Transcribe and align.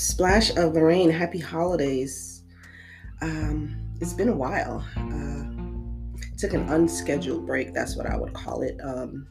Splash 0.00 0.56
of 0.56 0.72
Lorraine, 0.72 1.10
happy 1.10 1.38
holidays. 1.38 2.42
Um, 3.20 3.76
it's 4.00 4.14
been 4.14 4.30
a 4.30 4.34
while. 4.34 4.82
Uh, 4.96 5.44
took 6.38 6.54
an 6.54 6.66
unscheduled 6.70 7.46
break, 7.46 7.74
that's 7.74 7.96
what 7.96 8.06
I 8.06 8.16
would 8.16 8.32
call 8.32 8.62
it. 8.62 8.80
Um, 8.82 9.26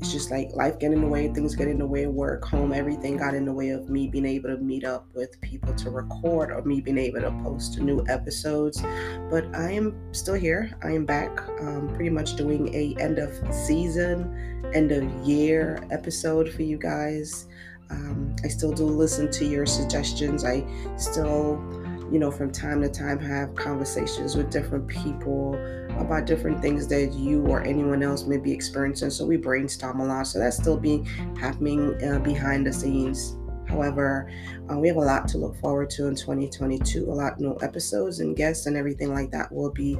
it's 0.00 0.10
just 0.10 0.30
like 0.30 0.50
life 0.54 0.78
getting 0.78 0.96
in 0.96 1.02
the 1.02 1.08
way, 1.08 1.28
things 1.28 1.54
get 1.54 1.68
in 1.68 1.78
the 1.78 1.86
way 1.86 2.06
work, 2.06 2.42
home, 2.46 2.72
everything 2.72 3.18
got 3.18 3.34
in 3.34 3.44
the 3.44 3.52
way 3.52 3.68
of 3.68 3.90
me 3.90 4.08
being 4.08 4.24
able 4.24 4.48
to 4.48 4.56
meet 4.56 4.84
up 4.84 5.08
with 5.14 5.38
people 5.42 5.74
to 5.74 5.90
record 5.90 6.50
or 6.52 6.62
me 6.62 6.80
being 6.80 6.96
able 6.96 7.20
to 7.20 7.30
post 7.42 7.78
new 7.78 8.02
episodes. 8.08 8.82
But 9.30 9.44
I 9.54 9.72
am 9.72 9.94
still 10.14 10.34
here. 10.34 10.70
I 10.82 10.92
am 10.92 11.04
back, 11.04 11.38
um, 11.60 11.90
pretty 11.94 12.10
much 12.10 12.36
doing 12.36 12.74
a 12.74 12.96
end 12.98 13.18
of 13.18 13.30
season, 13.54 14.64
end 14.72 14.90
of 14.90 15.04
year 15.28 15.86
episode 15.90 16.50
for 16.50 16.62
you 16.62 16.78
guys. 16.78 17.46
Um, 17.90 18.36
I 18.44 18.48
still 18.48 18.72
do 18.72 18.84
listen 18.84 19.30
to 19.32 19.44
your 19.44 19.66
suggestions. 19.66 20.44
I 20.44 20.64
still, 20.96 21.62
you 22.10 22.18
know, 22.18 22.30
from 22.30 22.50
time 22.50 22.82
to 22.82 22.88
time 22.88 23.18
have 23.20 23.54
conversations 23.54 24.36
with 24.36 24.50
different 24.50 24.86
people 24.88 25.54
about 25.98 26.26
different 26.26 26.60
things 26.60 26.86
that 26.88 27.12
you 27.12 27.46
or 27.46 27.62
anyone 27.62 28.02
else 28.02 28.26
may 28.26 28.36
be 28.36 28.52
experiencing. 28.52 29.10
So 29.10 29.24
we 29.24 29.36
brainstorm 29.36 30.00
a 30.00 30.04
lot. 30.04 30.26
So 30.26 30.38
that's 30.38 30.56
still 30.56 30.76
being 30.76 31.04
happening 31.36 32.02
uh, 32.04 32.18
behind 32.18 32.66
the 32.66 32.72
scenes. 32.72 33.36
However, 33.68 34.30
uh, 34.70 34.78
we 34.78 34.88
have 34.88 34.96
a 34.96 35.00
lot 35.00 35.26
to 35.28 35.38
look 35.38 35.56
forward 35.56 35.90
to 35.90 36.06
in 36.06 36.14
2022. 36.14 37.04
A 37.04 37.12
lot 37.12 37.40
new 37.40 37.56
episodes 37.62 38.20
and 38.20 38.36
guests 38.36 38.66
and 38.66 38.76
everything 38.76 39.12
like 39.12 39.30
that 39.32 39.50
will 39.50 39.72
be 39.72 39.98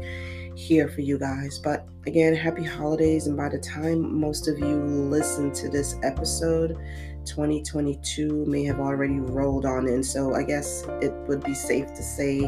here 0.55 0.89
for 0.89 1.01
you 1.01 1.19
guys. 1.19 1.59
But 1.59 1.87
again, 2.07 2.35
happy 2.35 2.65
holidays. 2.65 3.27
And 3.27 3.37
by 3.37 3.49
the 3.49 3.59
time 3.59 4.21
most 4.21 4.49
of 4.49 4.59
you 4.59 4.77
listen 4.77 5.53
to 5.55 5.69
this 5.69 5.97
episode, 6.03 6.79
2022 7.27 8.45
may 8.47 8.65
have 8.65 8.81
already 8.81 9.19
rolled 9.19 9.67
on 9.67 9.89
in. 9.89 10.03
So 10.03 10.35
I 10.35 10.43
guess 10.43 10.85
it 11.03 11.13
would 11.29 11.45
be 11.45 11.55
safe 11.55 11.89
to 11.89 12.03
say 12.03 12.45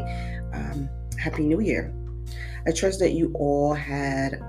um, 0.53 0.89
Happy 1.17 1.43
New 1.43 1.59
Year. 1.59 1.93
I 2.65 2.71
trust 2.71 2.99
that 2.99 3.11
you 3.11 3.31
all 3.35 3.73
had 3.73 4.41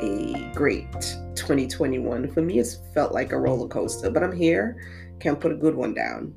a 0.00 0.50
great 0.54 0.92
2021. 1.34 2.30
For 2.32 2.42
me, 2.42 2.58
it's 2.58 2.80
felt 2.94 3.12
like 3.12 3.32
a 3.32 3.38
roller 3.38 3.68
coaster, 3.68 4.10
but 4.10 4.22
I'm 4.22 4.34
here. 4.36 4.76
Can't 5.20 5.40
put 5.40 5.52
a 5.52 5.56
good 5.56 5.74
one 5.74 5.94
down. 5.94 6.34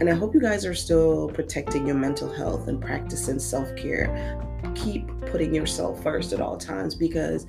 And 0.00 0.10
I 0.10 0.14
hope 0.14 0.34
you 0.34 0.40
guys 0.40 0.66
are 0.66 0.74
still 0.74 1.28
protecting 1.28 1.86
your 1.86 1.96
mental 1.96 2.32
health 2.32 2.66
and 2.66 2.80
practicing 2.80 3.38
self 3.38 3.74
care. 3.76 4.40
Keep 4.74 5.08
putting 5.26 5.54
yourself 5.54 6.02
first 6.02 6.32
at 6.32 6.40
all 6.40 6.56
times 6.56 6.96
because, 6.96 7.46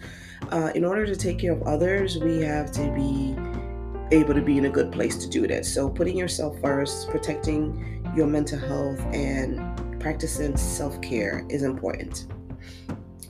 uh, 0.51 0.71
in 0.75 0.85
order 0.85 1.07
to 1.07 1.15
take 1.15 1.39
care 1.39 1.53
of 1.53 1.63
others, 1.63 2.19
we 2.19 2.41
have 2.41 2.71
to 2.73 2.91
be 2.93 3.35
able 4.11 4.33
to 4.33 4.41
be 4.41 4.57
in 4.57 4.65
a 4.65 4.69
good 4.69 4.91
place 4.91 5.15
to 5.17 5.29
do 5.29 5.47
that. 5.47 5.65
So, 5.65 5.89
putting 5.89 6.17
yourself 6.17 6.59
first, 6.61 7.09
protecting 7.09 8.01
your 8.15 8.27
mental 8.27 8.59
health, 8.59 8.99
and 9.13 9.99
practicing 9.99 10.55
self 10.57 11.01
care 11.01 11.45
is 11.49 11.63
important. 11.63 12.27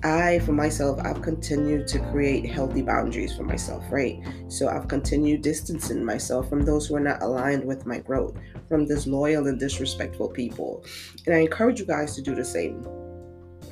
I, 0.05 0.37
for 0.39 0.51
myself, 0.51 0.99
I've 1.03 1.23
continued 1.23 1.87
to 1.87 1.99
create 2.11 2.45
healthy 2.45 2.83
boundaries 2.83 3.35
for 3.35 3.43
myself, 3.43 3.83
right? 3.89 4.21
So 4.49 4.67
I've 4.67 4.87
continued 4.87 5.41
distancing 5.41 6.05
myself 6.05 6.47
from 6.47 6.61
those 6.61 6.85
who 6.85 6.95
are 6.95 6.99
not 6.99 7.23
aligned 7.23 7.65
with 7.65 7.87
my 7.87 7.99
growth, 7.99 8.37
from 8.69 8.85
disloyal 8.85 9.47
and 9.47 9.59
disrespectful 9.59 10.29
people. 10.29 10.85
And 11.25 11.33
I 11.33 11.39
encourage 11.39 11.79
you 11.79 11.87
guys 11.87 12.13
to 12.15 12.21
do 12.21 12.35
the 12.35 12.45
same 12.45 12.83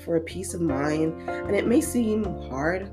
for 0.04 0.16
a 0.16 0.22
peace 0.22 0.56
of 0.56 0.62
mind. 0.62 1.30
And 1.30 1.56
it 1.56 1.67
may 1.67 1.82
seem 1.82 2.23
hard, 2.23 2.90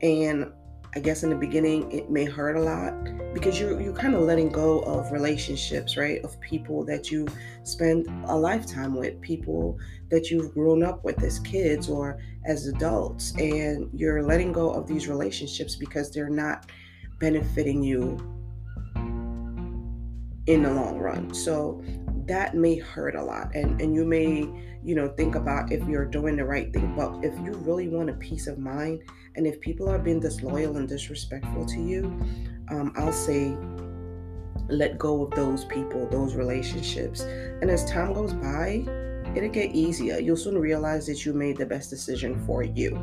and 0.00 0.50
I 0.94 1.00
guess 1.00 1.22
in 1.22 1.30
the 1.30 1.36
beginning 1.36 1.90
it 1.92 2.10
may 2.10 2.24
hurt 2.24 2.56
a 2.56 2.60
lot 2.60 2.92
because 3.32 3.60
you're 3.60 3.80
you're 3.80 3.94
kind 3.94 4.14
of 4.14 4.22
letting 4.22 4.48
go 4.48 4.80
of 4.80 5.12
relationships, 5.12 5.96
right? 5.96 6.22
Of 6.24 6.40
people 6.40 6.84
that 6.86 7.10
you 7.10 7.28
spend 7.62 8.08
a 8.28 8.36
lifetime 8.36 8.94
with, 8.94 9.20
people 9.20 9.78
that 10.10 10.30
you've 10.30 10.52
grown 10.52 10.82
up 10.82 11.04
with 11.04 11.22
as 11.22 11.38
kids 11.38 11.88
or 11.88 12.20
as 12.44 12.66
adults, 12.66 13.32
and 13.38 13.88
you're 13.92 14.22
letting 14.22 14.52
go 14.52 14.70
of 14.70 14.88
these 14.88 15.06
relationships 15.06 15.76
because 15.76 16.10
they're 16.10 16.28
not 16.28 16.70
benefiting 17.20 17.84
you 17.84 18.18
in 20.46 20.64
the 20.64 20.72
long 20.72 20.98
run. 20.98 21.32
So 21.32 21.80
that 22.26 22.54
may 22.54 22.76
hurt 22.76 23.16
a 23.16 23.22
lot 23.22 23.52
and 23.56 23.80
and 23.80 23.92
you 23.92 24.04
may 24.04 24.48
you 24.84 24.94
know 24.94 25.08
think 25.08 25.34
about 25.34 25.72
if 25.72 25.86
you're 25.88 26.04
doing 26.04 26.36
the 26.36 26.44
right 26.44 26.72
thing 26.72 26.94
but 26.94 27.12
if 27.24 27.36
you 27.40 27.52
really 27.64 27.88
want 27.88 28.08
a 28.08 28.12
peace 28.14 28.46
of 28.46 28.56
mind 28.56 29.02
and 29.40 29.46
if 29.46 29.58
people 29.62 29.88
are 29.88 29.98
being 29.98 30.20
disloyal 30.20 30.76
and 30.76 30.86
disrespectful 30.86 31.64
to 31.64 31.80
you 31.80 32.04
um, 32.70 32.92
i'll 32.96 33.10
say 33.10 33.56
let 34.68 34.98
go 34.98 35.24
of 35.24 35.30
those 35.30 35.64
people 35.64 36.06
those 36.10 36.34
relationships 36.34 37.22
and 37.22 37.70
as 37.70 37.82
time 37.86 38.12
goes 38.12 38.34
by 38.34 38.84
it'll 39.34 39.48
get 39.48 39.74
easier 39.74 40.18
you'll 40.18 40.36
soon 40.36 40.58
realize 40.58 41.06
that 41.06 41.24
you 41.24 41.32
made 41.32 41.56
the 41.56 41.64
best 41.64 41.88
decision 41.88 42.38
for 42.44 42.62
you 42.62 42.94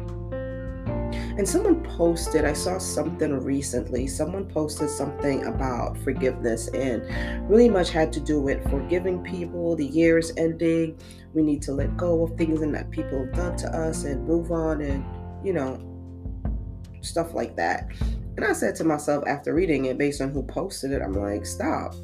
and 1.38 1.48
someone 1.48 1.84
posted, 1.84 2.46
I 2.46 2.54
saw 2.54 2.80
something 2.80 3.32
recently. 3.42 4.08
Someone 4.08 4.46
posted 4.46 4.90
something 4.90 5.46
about 5.46 5.96
forgiveness 6.00 6.68
and 6.70 7.04
really 7.48 7.70
much 7.70 7.92
had 7.92 8.12
to 8.14 8.20
do 8.20 8.42
with 8.42 8.68
forgiving 8.72 9.24
people. 9.24 9.76
The 9.76 9.86
year 9.86 10.18
is 10.18 10.34
ending. 10.36 10.98
We 11.36 11.44
need 11.44 11.62
to 11.62 11.74
let 11.74 11.96
go 11.96 12.24
of 12.24 12.36
things 12.38 12.62
and 12.62 12.74
that 12.74 12.90
people 12.90 13.20
have 13.20 13.34
done 13.34 13.56
to 13.58 13.68
us 13.68 14.04
and 14.04 14.28
move 14.28 14.52
on 14.52 14.82
and, 14.82 15.06
you 15.46 15.54
know, 15.54 15.80
stuff 17.02 17.34
like 17.34 17.56
that. 17.56 17.92
And 18.36 18.46
I 18.46 18.54
said 18.54 18.76
to 18.76 18.84
myself 18.84 19.24
after 19.28 19.54
reading 19.54 19.86
it, 19.86 19.98
based 19.98 20.22
on 20.22 20.30
who 20.30 20.44
posted 20.44 20.92
it, 20.92 21.02
I'm 21.02 21.14
like, 21.14 21.46
stop. 21.46 21.96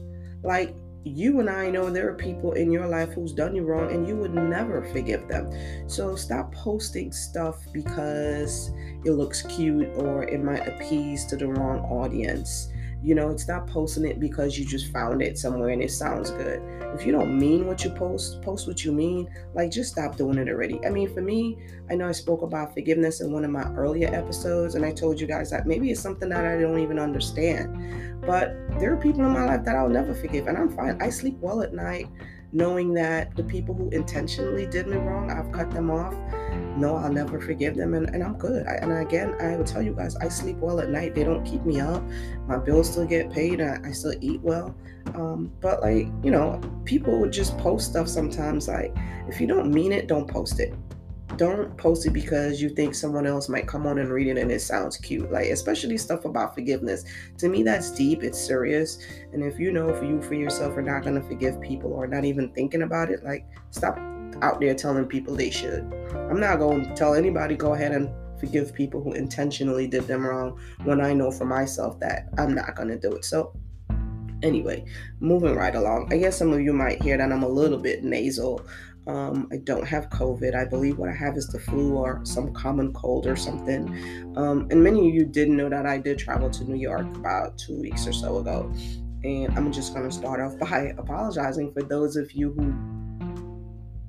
Like, 0.44 0.76
you 1.06 1.40
and 1.40 1.50
I 1.50 1.70
know 1.70 1.90
there 1.90 2.10
are 2.10 2.16
people 2.16 2.54
in 2.54 2.72
your 2.72 2.88
life 2.88 3.12
who's 3.14 3.34
done 3.34 3.56
you 3.56 3.64
wrong 3.64 3.92
and 3.92 4.08
you 4.08 4.16
would 4.16 4.34
never 4.34 4.84
forgive 4.86 5.28
them. 5.28 5.52
So 5.88 6.16
stop 6.16 6.54
posting 6.54 7.12
stuff 7.12 7.58
because 7.74 8.72
it 9.04 9.12
looks 9.12 9.42
cute 9.44 9.90
or 9.98 10.24
it 10.24 10.42
might 10.42 10.68
appease 10.68 11.26
to 11.26 11.36
the 11.36 11.48
wrong 11.48 11.80
audience. 11.82 12.70
You 13.04 13.16
know, 13.16 13.36
stop 13.36 13.70
posting 13.70 14.06
it 14.06 14.20
because 14.20 14.58
you 14.58 14.66
just 14.66 14.92
found 14.94 15.22
it 15.22 15.38
somewhere 15.38 15.70
and 15.70 15.84
it 15.84 15.92
sounds 15.92 16.32
good. 16.32 16.62
If 16.96 17.06
you 17.06 17.12
don't 17.12 17.38
mean 17.38 17.68
what 17.68 17.84
you 17.84 17.90
post, 17.90 18.42
post 18.42 18.68
what 18.68 18.86
you 18.86 18.92
mean. 18.92 19.28
Like, 19.54 19.72
just 19.72 19.92
stop 19.92 20.16
doing 20.16 20.38
it 20.38 20.48
already. 20.48 20.80
I 20.86 20.90
mean, 20.90 21.14
for 21.14 21.22
me, 21.22 21.58
I 21.90 21.96
know 21.96 22.08
I 22.08 22.14
spoke 22.14 22.44
about 22.44 22.74
forgiveness 22.74 23.20
in 23.20 23.34
one 23.34 23.44
of 23.44 23.52
my 23.52 23.64
earlier 23.74 24.08
episodes, 24.14 24.76
and 24.76 24.86
I 24.86 24.92
told 24.92 25.20
you 25.20 25.28
guys 25.28 25.50
that 25.50 25.68
maybe 25.68 25.92
it's 25.92 26.00
something 26.00 26.30
that 26.30 26.46
I 26.46 26.60
don't 26.60 26.80
even 26.80 27.00
understand. 27.00 28.22
But 28.22 28.56
there 28.80 28.94
are 28.94 28.98
people 28.98 29.26
in 29.26 29.32
my 29.32 29.44
life 29.44 29.66
that 29.66 29.76
I'll 29.76 29.90
never 29.90 30.14
forgive, 30.14 30.48
and 30.48 30.58
I'm 30.58 30.70
fine. 30.70 31.02
I 31.02 31.10
sleep 31.10 31.38
well 31.42 31.62
at 31.62 31.74
night 31.74 32.08
knowing 32.54 32.94
that 32.94 33.36
the 33.36 33.44
people 33.44 33.74
who 33.74 33.90
intentionally 33.90 34.66
did 34.68 34.88
me 34.88 34.98
wrong, 34.98 35.32
I've 35.32 35.52
cut 35.52 35.72
them 35.72 35.90
off. 35.90 36.14
No, 36.78 36.96
I'll 36.96 37.12
never 37.12 37.42
forgive 37.42 37.76
them, 37.76 37.94
and, 37.96 38.10
and 38.10 38.24
I'm 38.24 38.38
good. 38.38 38.66
I, 38.68 38.76
and 38.76 38.92
again, 38.92 39.36
I 39.42 39.58
will 39.58 39.64
tell 39.64 39.82
you 39.82 39.94
guys, 39.94 40.16
I 40.18 40.30
sleep 40.30 40.58
well 40.58 40.80
at 40.80 40.90
night. 40.90 41.16
They 41.16 41.24
don't 41.24 41.44
keep 41.44 41.66
me 41.66 41.80
up. 41.80 42.04
My 42.48 42.58
bills 42.58 42.92
still 42.92 43.06
get 43.06 43.32
paid. 43.32 43.60
I, 43.60 43.80
I 43.84 43.92
still 43.92 44.14
eat 44.22 44.42
well. 44.42 44.76
Um, 45.16 45.52
but 45.60 45.82
like, 45.82 46.08
you 46.24 46.32
know, 46.32 46.62
people 46.86 47.20
would 47.20 47.34
just 47.34 47.58
post 47.58 47.90
stuff 47.90 48.08
sometimes. 48.08 48.68
Like, 48.68 48.96
if 49.28 49.42
you 49.42 49.48
don't 49.48 49.72
mean 49.72 49.92
it, 49.92 50.08
don't 50.08 50.28
post 50.28 50.60
it 50.60 50.74
don't 51.38 51.76
post 51.78 52.06
it 52.06 52.12
because 52.12 52.62
you 52.62 52.70
think 52.70 52.96
someone 52.96 53.26
else 53.26 53.50
might 53.50 53.68
come 53.68 53.86
on 53.86 54.00
and 54.00 54.10
read 54.10 54.28
it 54.28 54.38
and 54.38 54.52
it 54.52 54.62
sounds 54.62 54.98
cute. 54.98 55.32
Like, 55.32 55.48
especially 55.48 55.98
stuff 55.98 56.26
about 56.26 56.54
forgiveness. 56.54 57.06
To 57.40 57.50
me, 57.50 57.64
that's 57.64 57.92
deep, 57.92 58.24
it's 58.24 58.40
serious. 58.40 59.00
And 59.32 59.44
if 59.44 59.60
you 59.60 59.72
know 59.72 59.94
for 59.94 60.06
you, 60.06 60.22
for 60.22 60.36
yourself, 60.36 60.78
are 60.78 60.82
not 60.82 61.04
going 61.04 61.22
to 61.22 61.28
forgive 61.28 61.60
people 61.62 61.94
or 61.94 62.08
not 62.08 62.26
even 62.26 62.50
thinking 62.54 62.84
about 62.84 63.10
it, 63.10 63.24
like, 63.24 63.46
stop 63.72 63.98
out 64.42 64.60
there 64.60 64.74
telling 64.74 65.06
people 65.06 65.36
they 65.36 65.50
should. 65.50 65.84
I'm 66.14 66.40
not 66.40 66.60
going 66.60 66.84
to 66.84 66.94
tell 66.96 67.14
anybody 67.14 67.56
go 67.56 67.74
ahead 67.74 67.92
and 67.92 68.10
forgive 68.40 68.74
people 68.74 69.02
who 69.02 69.14
intentionally 69.14 69.88
did 69.88 70.06
them 70.08 70.26
wrong 70.26 70.60
when 70.84 71.00
I 71.00 71.14
know 71.14 71.32
for 71.32 71.46
myself 71.46 72.00
that 72.00 72.30
I'm 72.38 72.54
not 72.54 72.76
going 72.76 72.90
to 72.90 73.00
do 73.00 73.14
it. 73.16 73.26
So, 73.26 73.54
anyway, 74.42 74.86
moving 75.20 75.56
right 75.56 75.76
along. 75.76 76.12
I 76.12 76.18
guess 76.18 76.38
some 76.38 76.52
of 76.52 76.60
you 76.60 76.74
might 76.74 77.02
hear 77.02 77.18
that 77.18 77.32
I'm 77.32 77.44
a 77.44 77.48
little 77.48 77.80
bit 77.80 78.04
nasal. 78.04 78.66
Um, 79.06 79.50
I 79.52 79.58
don't 79.58 79.86
have 79.86 80.10
COVID. 80.10 80.56
I 80.56 80.66
believe 80.66 80.98
what 80.98 81.10
I 81.10 81.14
have 81.14 81.36
is 81.36 81.48
the 81.48 81.60
flu 81.60 81.96
or 81.96 82.22
some 82.24 82.54
common 82.54 82.94
cold 82.94 83.28
or 83.28 83.36
something. 83.36 83.90
Um, 84.38 84.68
and 84.72 84.82
many 84.84 85.10
of 85.10 85.14
you 85.14 85.26
didn't 85.26 85.58
know 85.58 85.70
that 85.70 85.86
I 85.86 85.98
did 85.98 86.18
travel 86.18 86.50
to 86.50 86.64
New 86.64 86.80
York 86.80 87.06
about 87.18 87.58
two 87.58 87.80
weeks 87.80 88.08
or 88.08 88.14
so 88.14 88.38
ago. 88.38 88.72
And 89.24 89.58
I'm 89.58 89.72
just 89.72 89.94
going 89.94 90.10
to 90.10 90.16
start 90.16 90.40
off 90.40 90.58
by 90.60 90.94
apologizing 90.98 91.74
for 91.74 91.82
those 91.82 92.16
of 92.16 92.32
you 92.32 92.54
who 92.54 92.74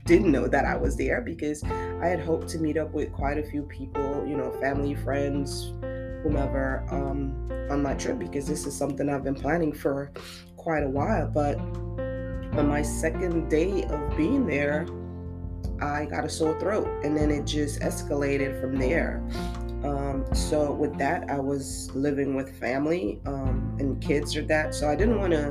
didn't 0.05 0.31
know 0.31 0.46
that 0.46 0.64
I 0.64 0.76
was 0.76 0.97
there 0.97 1.23
because 1.23 1.64
I 1.64 2.06
had 2.06 2.20
hoped 2.20 2.49
to 2.49 2.58
meet 2.58 2.76
up 2.76 2.93
with 2.93 3.12
quite 3.12 3.38
a 3.38 3.43
few 3.43 3.62
people, 3.62 4.25
you 4.26 4.37
know, 4.37 4.50
family, 4.61 4.94
friends, 4.94 5.73
whomever, 6.23 6.85
um, 6.90 7.49
on 7.70 7.82
my 7.82 7.94
trip 7.94 8.19
because 8.19 8.47
this 8.47 8.67
is 8.67 8.76
something 8.76 9.08
I've 9.08 9.25
been 9.25 9.35
planning 9.35 9.73
for 9.73 10.12
quite 10.56 10.82
a 10.82 10.88
while. 10.88 11.31
But 11.31 11.58
on 12.56 12.68
my 12.68 12.82
second 12.82 13.48
day 13.48 13.84
of 13.84 14.16
being 14.16 14.46
there, 14.46 14.86
I 15.80 16.06
got 16.06 16.24
a 16.24 16.28
sore 16.28 16.58
throat, 16.60 16.88
and 17.04 17.16
then 17.16 17.30
it 17.30 17.46
just 17.46 17.80
escalated 17.80 18.60
from 18.60 18.76
there. 18.76 19.22
Um, 19.84 20.24
so 20.32 20.72
with 20.72 20.96
that, 20.98 21.28
I 21.28 21.38
was 21.38 21.90
living 21.94 22.34
with 22.34 22.58
family 22.58 23.20
um, 23.26 23.76
and 23.78 24.00
kids 24.00 24.36
or 24.36 24.42
that, 24.42 24.74
so 24.74 24.88
I 24.88 24.96
didn't 24.96 25.18
want 25.18 25.32
to, 25.32 25.48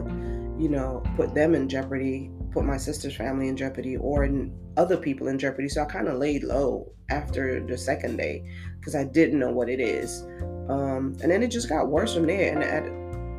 you 0.57 0.69
know, 0.69 1.03
put 1.15 1.35
them 1.35 1.53
in 1.53 1.67
jeopardy, 1.69 2.31
put 2.51 2.63
my 2.63 2.77
sister's 2.77 3.15
family 3.15 3.47
in 3.49 3.57
jeopardy, 3.57 3.97
or 3.97 4.23
in 4.23 4.57
other 4.77 4.97
people 4.97 5.27
in 5.27 5.37
jeopardy. 5.37 5.69
So 5.69 5.83
I 5.83 5.85
kind 5.85 6.07
of 6.07 6.17
laid 6.17 6.43
low 6.43 6.91
after 7.09 7.63
the 7.65 7.77
second 7.77 8.17
day 8.17 8.43
because 8.79 8.95
I 8.95 9.03
didn't 9.03 9.39
know 9.39 9.51
what 9.51 9.69
it 9.69 9.79
is. 9.79 10.23
Um, 10.69 11.15
and 11.21 11.29
then 11.31 11.43
it 11.43 11.51
just 11.51 11.69
got 11.69 11.89
worse 11.89 12.15
from 12.15 12.25
there. 12.25 12.53
And 12.53 12.63
at, 12.63 12.85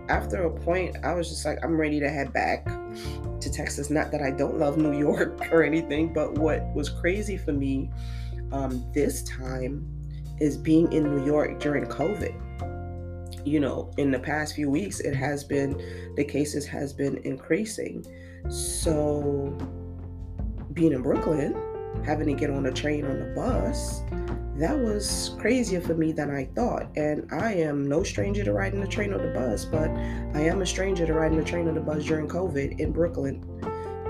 after 0.08 0.44
a 0.44 0.50
point, 0.50 0.96
I 1.02 1.14
was 1.14 1.28
just 1.28 1.44
like, 1.44 1.58
I'm 1.64 1.76
ready 1.76 2.00
to 2.00 2.08
head 2.08 2.32
back 2.32 2.64
to 2.66 3.50
Texas. 3.50 3.90
Not 3.90 4.10
that 4.10 4.22
I 4.22 4.30
don't 4.30 4.58
love 4.58 4.76
New 4.76 4.96
York 4.98 5.48
or 5.52 5.62
anything, 5.62 6.12
but 6.12 6.38
what 6.38 6.62
was 6.74 6.88
crazy 6.88 7.36
for 7.36 7.52
me 7.52 7.90
um, 8.52 8.84
this 8.92 9.22
time 9.22 9.86
is 10.40 10.56
being 10.56 10.92
in 10.92 11.04
New 11.04 11.24
York 11.24 11.60
during 11.60 11.84
COVID. 11.86 12.40
You 13.46 13.60
know, 13.60 13.90
in 13.98 14.10
the 14.10 14.18
past 14.18 14.54
few 14.54 14.70
weeks, 14.70 15.00
it 15.00 15.14
has 15.14 15.44
been 15.44 16.12
the 16.16 16.24
cases 16.24 16.66
has 16.66 16.92
been 16.92 17.18
increasing. 17.18 18.04
So, 18.48 19.56
being 20.72 20.92
in 20.92 21.02
Brooklyn, 21.02 21.54
having 22.04 22.26
to 22.26 22.32
get 22.34 22.50
on 22.50 22.66
a 22.66 22.72
train 22.72 23.04
on 23.04 23.18
the 23.18 23.34
bus, 23.34 24.00
that 24.58 24.78
was 24.78 25.34
crazier 25.38 25.80
for 25.80 25.94
me 25.94 26.12
than 26.12 26.30
I 26.30 26.44
thought. 26.54 26.88
And 26.96 27.28
I 27.32 27.54
am 27.54 27.88
no 27.88 28.02
stranger 28.02 28.44
to 28.44 28.52
riding 28.52 28.80
the 28.80 28.86
train 28.86 29.12
or 29.12 29.18
the 29.18 29.32
bus, 29.32 29.64
but 29.64 29.90
I 29.90 30.40
am 30.40 30.62
a 30.62 30.66
stranger 30.66 31.06
to 31.06 31.12
riding 31.12 31.38
the 31.38 31.44
train 31.44 31.66
or 31.66 31.72
the 31.72 31.80
bus 31.80 32.04
during 32.04 32.28
COVID 32.28 32.78
in 32.78 32.92
Brooklyn 32.92 33.42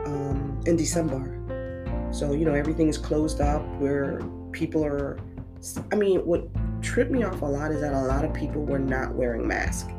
um, 0.07 0.61
in 0.67 0.77
December. 0.77 2.11
So, 2.13 2.33
you 2.33 2.45
know, 2.45 2.55
everything 2.55 2.89
is 2.89 2.99
closed 2.99 3.41
up 3.41 3.65
where 3.79 4.21
people 4.53 4.85
are. 4.85 5.19
I 5.91 5.97
mean, 5.97 6.21
what 6.21 6.47
tripped 6.83 7.11
me 7.11 7.25
off 7.25 7.41
a 7.41 7.47
lot 7.47 7.73
is 7.73 7.81
that 7.81 7.95
a 7.95 8.03
lot 8.03 8.25
of 8.25 8.35
people 8.35 8.63
were 8.63 8.79
not 8.79 9.15
wearing 9.15 9.49
masks. 9.49 9.91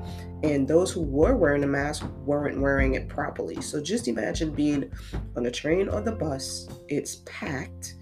And 0.44 0.68
those 0.68 0.92
who 0.92 1.02
were 1.02 1.36
wearing 1.36 1.64
a 1.64 1.68
mask 1.68 2.06
weren't 2.24 2.62
wearing 2.62 2.94
it 2.94 3.10
properly. 3.10 3.62
So 3.62 3.82
just 3.82 4.08
imagine 4.08 4.52
being 4.52 4.92
on 5.36 5.48
a 5.48 5.52
train 5.52 5.90
or 5.90 6.02
the 6.02 6.12
bus, 6.12 6.68
it's 6.88 7.24
packed 7.26 7.96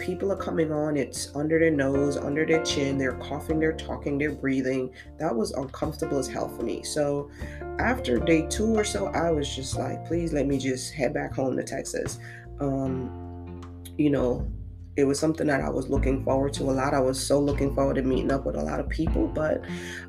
people 0.00 0.32
are 0.32 0.36
coming 0.36 0.72
on, 0.72 0.96
it's 0.96 1.34
under 1.36 1.58
their 1.58 1.70
nose, 1.70 2.16
under 2.16 2.46
their 2.46 2.62
chin, 2.64 2.98
they're 2.98 3.18
coughing, 3.18 3.60
they're 3.60 3.72
talking, 3.72 4.18
they're 4.18 4.32
breathing. 4.32 4.90
That 5.18 5.34
was 5.34 5.52
uncomfortable 5.52 6.18
as 6.18 6.26
hell 6.26 6.48
for 6.48 6.62
me. 6.62 6.82
So 6.82 7.30
after 7.78 8.18
day 8.18 8.46
two 8.48 8.74
or 8.74 8.84
so, 8.84 9.06
I 9.08 9.30
was 9.30 9.54
just 9.54 9.76
like, 9.78 10.04
please 10.06 10.32
let 10.32 10.46
me 10.46 10.58
just 10.58 10.94
head 10.94 11.14
back 11.14 11.34
home 11.34 11.56
to 11.56 11.62
Texas. 11.62 12.18
Um, 12.58 13.60
you 13.96 14.10
know, 14.10 14.50
it 14.96 15.04
was 15.04 15.18
something 15.18 15.46
that 15.46 15.60
I 15.60 15.68
was 15.68 15.88
looking 15.88 16.24
forward 16.24 16.52
to 16.54 16.64
a 16.64 16.72
lot. 16.72 16.94
I 16.94 17.00
was 17.00 17.24
so 17.24 17.38
looking 17.38 17.74
forward 17.74 17.94
to 17.96 18.02
meeting 18.02 18.32
up 18.32 18.44
with 18.44 18.56
a 18.56 18.62
lot 18.62 18.80
of 18.80 18.88
people, 18.88 19.28
but 19.28 19.62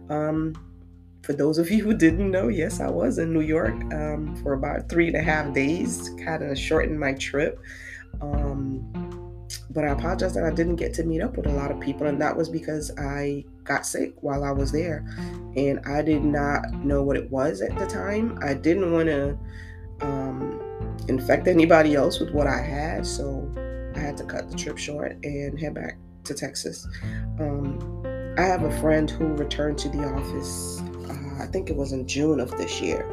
um, 0.09 0.55
for 1.23 1.33
those 1.33 1.57
of 1.57 1.69
you 1.71 1.83
who 1.83 1.93
didn't 1.93 2.31
know, 2.31 2.47
yes, 2.47 2.79
I 2.79 2.89
was 2.89 3.17
in 3.17 3.33
New 3.33 3.41
York 3.41 3.75
um, 3.93 4.35
for 4.41 4.53
about 4.53 4.89
three 4.89 5.07
and 5.07 5.17
a 5.17 5.21
half 5.21 5.53
days, 5.53 6.09
kind 6.23 6.43
of 6.43 6.57
shortened 6.57 6.99
my 6.99 7.13
trip. 7.13 7.59
Um, 8.21 9.10
but 9.73 9.85
I 9.85 9.89
apologize 9.89 10.33
that 10.33 10.43
I 10.43 10.51
didn't 10.51 10.75
get 10.75 10.93
to 10.95 11.03
meet 11.03 11.21
up 11.21 11.37
with 11.37 11.47
a 11.47 11.51
lot 11.51 11.71
of 11.71 11.79
people, 11.79 12.07
and 12.07 12.21
that 12.21 12.35
was 12.35 12.49
because 12.49 12.91
I 12.97 13.45
got 13.63 13.85
sick 13.85 14.13
while 14.21 14.43
I 14.43 14.51
was 14.51 14.71
there, 14.71 15.05
and 15.55 15.79
I 15.85 16.01
did 16.01 16.23
not 16.23 16.73
know 16.73 17.03
what 17.03 17.15
it 17.15 17.31
was 17.31 17.61
at 17.61 17.77
the 17.77 17.85
time. 17.85 18.37
I 18.41 18.53
didn't 18.53 18.91
want 18.91 19.07
to 19.07 19.37
um, 20.01 20.97
infect 21.07 21.47
anybody 21.47 21.95
else 21.95 22.19
with 22.19 22.31
what 22.31 22.47
I 22.47 22.61
had, 22.61 23.05
so 23.05 23.49
I 23.95 23.99
had 23.99 24.17
to 24.17 24.25
cut 24.25 24.49
the 24.49 24.57
trip 24.57 24.77
short 24.77 25.17
and 25.23 25.59
head 25.59 25.73
back 25.73 25.97
to 26.25 26.33
Texas. 26.33 26.87
Um, 27.39 28.03
I 28.37 28.43
have 28.43 28.63
a 28.63 28.79
friend 28.79 29.09
who 29.09 29.27
returned 29.35 29.77
to 29.79 29.89
the 29.89 30.03
office. 30.03 30.81
Uh, 31.09 31.43
I 31.43 31.47
think 31.47 31.69
it 31.69 31.75
was 31.75 31.91
in 31.91 32.07
June 32.07 32.39
of 32.39 32.51
this 32.57 32.81
year, 32.81 33.09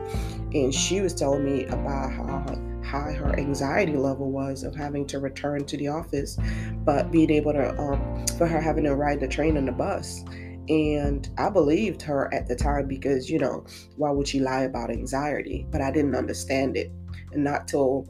and 0.53 0.75
she 0.75 1.01
was 1.01 1.15
telling 1.15 1.45
me 1.45 1.67
about 1.67 2.13
how 2.13 2.47
high 2.89 3.13
her 3.13 3.39
anxiety 3.39 3.97
level 3.97 4.31
was 4.31 4.63
of 4.63 4.75
having 4.75 5.07
to 5.07 5.19
return 5.19 5.65
to 5.67 5.77
the 5.77 5.89
office, 5.89 6.39
but 6.85 7.11
being 7.11 7.31
able 7.31 7.53
to, 7.53 7.79
um, 7.79 8.27
for 8.39 8.47
her 8.47 8.61
having 8.61 8.85
to 8.85 8.95
ride 8.95 9.21
the 9.21 9.29
train 9.29 9.57
and 9.57 9.69
the 9.69 9.73
bus. 9.73 10.25
And 10.69 11.29
I 11.39 11.51
believed 11.51 12.03
her 12.03 12.33
at 12.33 12.49
the 12.49 12.57
time 12.57 12.89
because, 12.89 13.31
you 13.31 13.39
know, 13.39 13.65
why 13.97 14.11
would 14.11 14.29
she 14.29 14.41
lie 14.41 14.63
about 14.63 14.91
anxiety? 14.91 15.67
But 15.71 15.81
I 15.81 15.91
didn't 15.91 16.15
understand 16.15 16.77
it. 16.77 16.91
And 17.33 17.45
not 17.45 17.69
till 17.69 18.07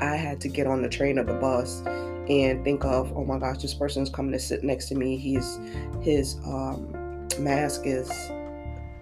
I 0.00 0.16
had 0.16 0.40
to 0.42 0.48
get 0.48 0.66
on 0.66 0.82
the 0.82 0.88
train 0.88 1.18
or 1.18 1.24
the 1.24 1.34
bus 1.34 1.82
and 2.28 2.64
think 2.64 2.84
of, 2.84 3.12
oh 3.16 3.24
my 3.24 3.38
gosh, 3.38 3.58
this 3.62 3.74
person's 3.74 4.10
coming 4.10 4.32
to 4.32 4.38
sit 4.38 4.64
next 4.64 4.88
to 4.88 4.94
me. 4.94 5.16
He's 5.16 5.58
his 6.00 6.36
um, 6.46 7.28
mask 7.38 7.82
is 7.84 8.10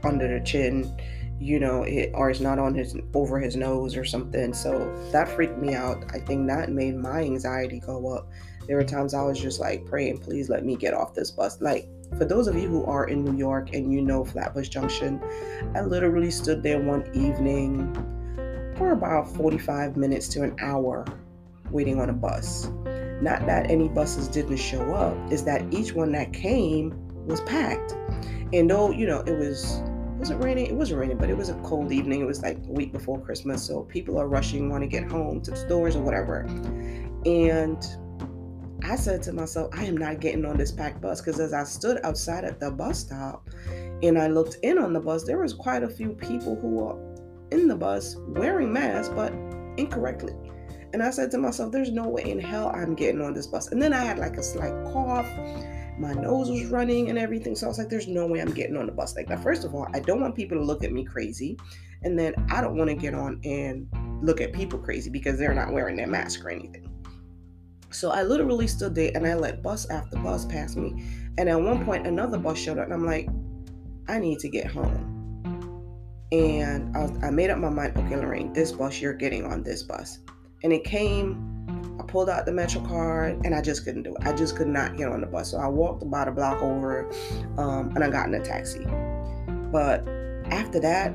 under 0.04 0.38
the 0.38 0.44
chin 0.44 0.94
you 1.42 1.58
know, 1.58 1.82
it, 1.82 2.12
or 2.14 2.30
it's 2.30 2.40
not 2.40 2.58
on 2.60 2.74
his 2.74 2.96
over 3.14 3.40
his 3.40 3.56
nose 3.56 3.96
or 3.96 4.04
something. 4.04 4.54
So 4.54 4.94
that 5.10 5.28
freaked 5.28 5.58
me 5.58 5.74
out. 5.74 6.04
I 6.14 6.18
think 6.18 6.46
that 6.46 6.70
made 6.70 6.94
my 6.94 7.20
anxiety 7.20 7.80
go 7.80 8.14
up. 8.14 8.30
There 8.68 8.76
were 8.76 8.84
times 8.84 9.12
I 9.12 9.22
was 9.22 9.40
just 9.40 9.58
like 9.58 9.84
praying, 9.84 10.18
please 10.18 10.48
let 10.48 10.64
me 10.64 10.76
get 10.76 10.94
off 10.94 11.14
this 11.14 11.32
bus. 11.32 11.60
Like 11.60 11.88
for 12.16 12.24
those 12.24 12.46
of 12.46 12.56
you 12.56 12.68
who 12.68 12.84
are 12.84 13.08
in 13.08 13.24
New 13.24 13.36
York 13.36 13.74
and 13.74 13.92
you 13.92 14.00
know 14.00 14.24
Flatbush 14.24 14.68
Junction, 14.68 15.20
I 15.74 15.80
literally 15.80 16.30
stood 16.30 16.62
there 16.62 16.80
one 16.80 17.10
evening 17.12 17.92
for 18.76 18.92
about 18.92 19.28
45 19.34 19.96
minutes 19.96 20.28
to 20.28 20.42
an 20.42 20.54
hour 20.60 21.04
waiting 21.70 22.00
on 22.00 22.08
a 22.08 22.12
bus. 22.12 22.68
Not 23.20 23.46
that 23.46 23.68
any 23.68 23.88
buses 23.88 24.28
didn't 24.28 24.58
show 24.58 24.94
up, 24.94 25.32
is 25.32 25.42
that 25.44 25.62
each 25.74 25.92
one 25.92 26.12
that 26.12 26.32
came 26.32 26.94
was 27.26 27.40
packed. 27.40 27.96
And 28.52 28.70
though, 28.70 28.90
you 28.90 29.06
know, 29.06 29.20
it 29.20 29.38
was 29.38 29.82
was 30.22 30.30
it 30.30 30.36
raining? 30.36 30.66
It 30.66 30.76
wasn't 30.76 31.00
raining, 31.00 31.16
but 31.16 31.30
it 31.30 31.36
was 31.36 31.48
a 31.48 31.54
cold 31.64 31.90
evening. 31.90 32.20
It 32.20 32.26
was 32.26 32.42
like 32.42 32.56
a 32.56 32.70
week 32.70 32.92
before 32.92 33.20
Christmas, 33.20 33.60
so 33.60 33.80
people 33.82 34.20
are 34.20 34.28
rushing, 34.28 34.70
want 34.70 34.84
to 34.84 34.86
get 34.86 35.10
home 35.10 35.40
to 35.40 35.56
stores 35.56 35.96
or 35.96 36.02
whatever. 36.02 36.42
And 37.26 37.84
I 38.84 38.94
said 38.94 39.20
to 39.24 39.32
myself, 39.32 39.70
I 39.76 39.84
am 39.84 39.96
not 39.96 40.20
getting 40.20 40.44
on 40.44 40.56
this 40.56 40.70
packed 40.70 41.00
bus 41.00 41.20
because 41.20 41.40
as 41.40 41.52
I 41.52 41.64
stood 41.64 41.98
outside 42.04 42.44
at 42.44 42.60
the 42.60 42.70
bus 42.70 43.00
stop 43.00 43.48
and 44.04 44.16
I 44.16 44.28
looked 44.28 44.58
in 44.62 44.78
on 44.78 44.92
the 44.92 45.00
bus, 45.00 45.24
there 45.24 45.40
was 45.40 45.54
quite 45.54 45.82
a 45.82 45.88
few 45.88 46.10
people 46.10 46.54
who 46.54 46.68
were 46.68 47.48
in 47.50 47.66
the 47.66 47.74
bus 47.74 48.14
wearing 48.28 48.72
masks, 48.72 49.12
but 49.12 49.32
incorrectly. 49.76 50.34
And 50.92 51.02
I 51.02 51.10
said 51.10 51.30
to 51.32 51.38
myself, 51.38 51.72
there's 51.72 51.90
no 51.90 52.08
way 52.08 52.30
in 52.30 52.38
hell 52.38 52.70
I'm 52.74 52.94
getting 52.94 53.20
on 53.20 53.34
this 53.34 53.46
bus. 53.46 53.68
And 53.68 53.80
then 53.80 53.92
I 53.92 54.04
had 54.04 54.18
like 54.18 54.36
a 54.36 54.42
slight 54.42 54.74
cough 54.92 55.28
my 55.98 56.12
nose 56.14 56.50
was 56.50 56.66
running 56.66 57.10
and 57.10 57.18
everything. 57.18 57.54
So 57.54 57.66
I 57.66 57.68
was 57.68 57.78
like, 57.78 57.88
there's 57.88 58.08
no 58.08 58.26
way 58.26 58.40
I'm 58.40 58.52
getting 58.52 58.76
on 58.76 58.86
the 58.86 58.92
bus 58.92 59.14
like 59.14 59.28
that. 59.28 59.42
First 59.42 59.64
of 59.64 59.74
all, 59.74 59.86
I 59.92 60.00
don't 60.00 60.20
want 60.20 60.34
people 60.34 60.58
to 60.58 60.64
look 60.64 60.82
at 60.82 60.92
me 60.92 61.04
crazy. 61.04 61.58
And 62.02 62.18
then 62.18 62.34
I 62.50 62.60
don't 62.60 62.76
want 62.76 62.90
to 62.90 62.96
get 62.96 63.14
on 63.14 63.40
and 63.44 63.86
look 64.22 64.40
at 64.40 64.52
people 64.52 64.78
crazy 64.78 65.10
because 65.10 65.38
they're 65.38 65.54
not 65.54 65.72
wearing 65.72 65.96
their 65.96 66.06
mask 66.06 66.44
or 66.44 66.50
anything. 66.50 66.88
So 67.90 68.10
I 68.10 68.22
literally 68.22 68.66
stood 68.66 68.94
there 68.94 69.12
and 69.14 69.26
I 69.26 69.34
let 69.34 69.62
bus 69.62 69.88
after 69.90 70.16
bus 70.16 70.46
pass 70.46 70.76
me. 70.76 71.04
And 71.38 71.48
at 71.48 71.60
one 71.60 71.84
point, 71.84 72.06
another 72.06 72.38
bus 72.38 72.58
showed 72.58 72.78
up, 72.78 72.86
and 72.86 72.94
I'm 72.94 73.06
like, 73.06 73.28
I 74.08 74.18
need 74.18 74.38
to 74.40 74.48
get 74.48 74.66
home. 74.66 75.08
And 76.32 76.96
I, 76.96 77.02
was, 77.02 77.22
I 77.22 77.30
made 77.30 77.50
up 77.50 77.58
my 77.58 77.68
mind, 77.68 77.96
okay, 77.96 78.16
Lorraine, 78.16 78.52
this 78.54 78.72
bus, 78.72 79.00
you're 79.00 79.12
getting 79.12 79.44
on 79.44 79.62
this 79.62 79.82
bus. 79.82 80.18
And 80.62 80.72
it 80.72 80.84
came 80.84 81.48
I 81.98 82.04
pulled 82.04 82.28
out 82.28 82.46
the 82.46 82.52
Metro 82.52 82.80
card 82.82 83.44
and 83.44 83.54
I 83.54 83.60
just 83.60 83.84
couldn't 83.84 84.02
do 84.02 84.14
it. 84.14 84.26
I 84.26 84.32
just 84.32 84.56
could 84.56 84.66
not 84.66 84.96
get 84.96 85.08
on 85.08 85.20
the 85.20 85.26
bus. 85.26 85.50
So 85.50 85.58
I 85.58 85.68
walked 85.68 86.02
about 86.02 86.28
a 86.28 86.32
block 86.32 86.62
over 86.62 87.08
um, 87.58 87.92
and 87.94 88.02
I 88.02 88.08
got 88.08 88.26
in 88.26 88.34
a 88.34 88.40
taxi. 88.40 88.84
But 89.70 90.06
after 90.46 90.80
that, 90.80 91.14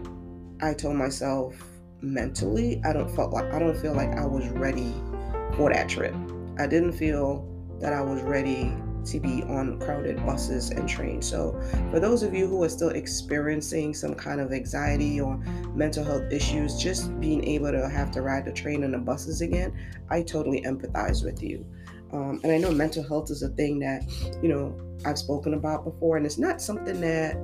I 0.61 0.73
told 0.73 0.95
myself 0.95 1.55
mentally, 2.01 2.81
I 2.85 2.93
don't 2.93 3.13
felt 3.15 3.33
like 3.33 3.51
I 3.53 3.59
don't 3.59 3.77
feel 3.77 3.93
like 3.93 4.11
I 4.11 4.25
was 4.25 4.47
ready 4.49 4.93
for 5.55 5.71
that 5.73 5.89
trip. 5.89 6.15
I 6.59 6.67
didn't 6.67 6.93
feel 6.93 7.45
that 7.79 7.93
I 7.93 8.01
was 8.01 8.21
ready 8.21 8.75
to 9.07 9.19
be 9.19 9.43
on 9.43 9.79
crowded 9.79 10.17
buses 10.25 10.69
and 10.69 10.87
trains. 10.87 11.29
So, 11.29 11.59
for 11.91 11.99
those 11.99 12.23
of 12.23 12.33
you 12.33 12.47
who 12.47 12.63
are 12.63 12.69
still 12.69 12.89
experiencing 12.89 13.93
some 13.93 14.13
kind 14.13 14.41
of 14.41 14.51
anxiety 14.51 15.19
or 15.21 15.37
mental 15.73 16.03
health 16.03 16.31
issues, 16.31 16.77
just 16.77 17.17
being 17.19 17.43
able 17.45 17.71
to 17.71 17.89
have 17.89 18.11
to 18.11 18.21
ride 18.21 18.45
the 18.45 18.51
train 18.51 18.83
and 18.83 18.93
the 18.93 18.97
buses 18.97 19.41
again, 19.41 19.73
I 20.09 20.21
totally 20.21 20.61
empathize 20.61 21.23
with 21.23 21.41
you. 21.41 21.65
Um, 22.11 22.39
and 22.43 22.51
I 22.51 22.57
know 22.57 22.71
mental 22.71 23.03
health 23.03 23.31
is 23.31 23.43
a 23.43 23.49
thing 23.49 23.79
that, 23.79 24.03
you 24.41 24.49
know, 24.49 24.79
I've 25.05 25.17
spoken 25.17 25.53
about 25.53 25.83
before, 25.83 26.17
and 26.17 26.25
it's 26.25 26.37
not 26.37 26.61
something 26.61 27.01
that 27.01 27.35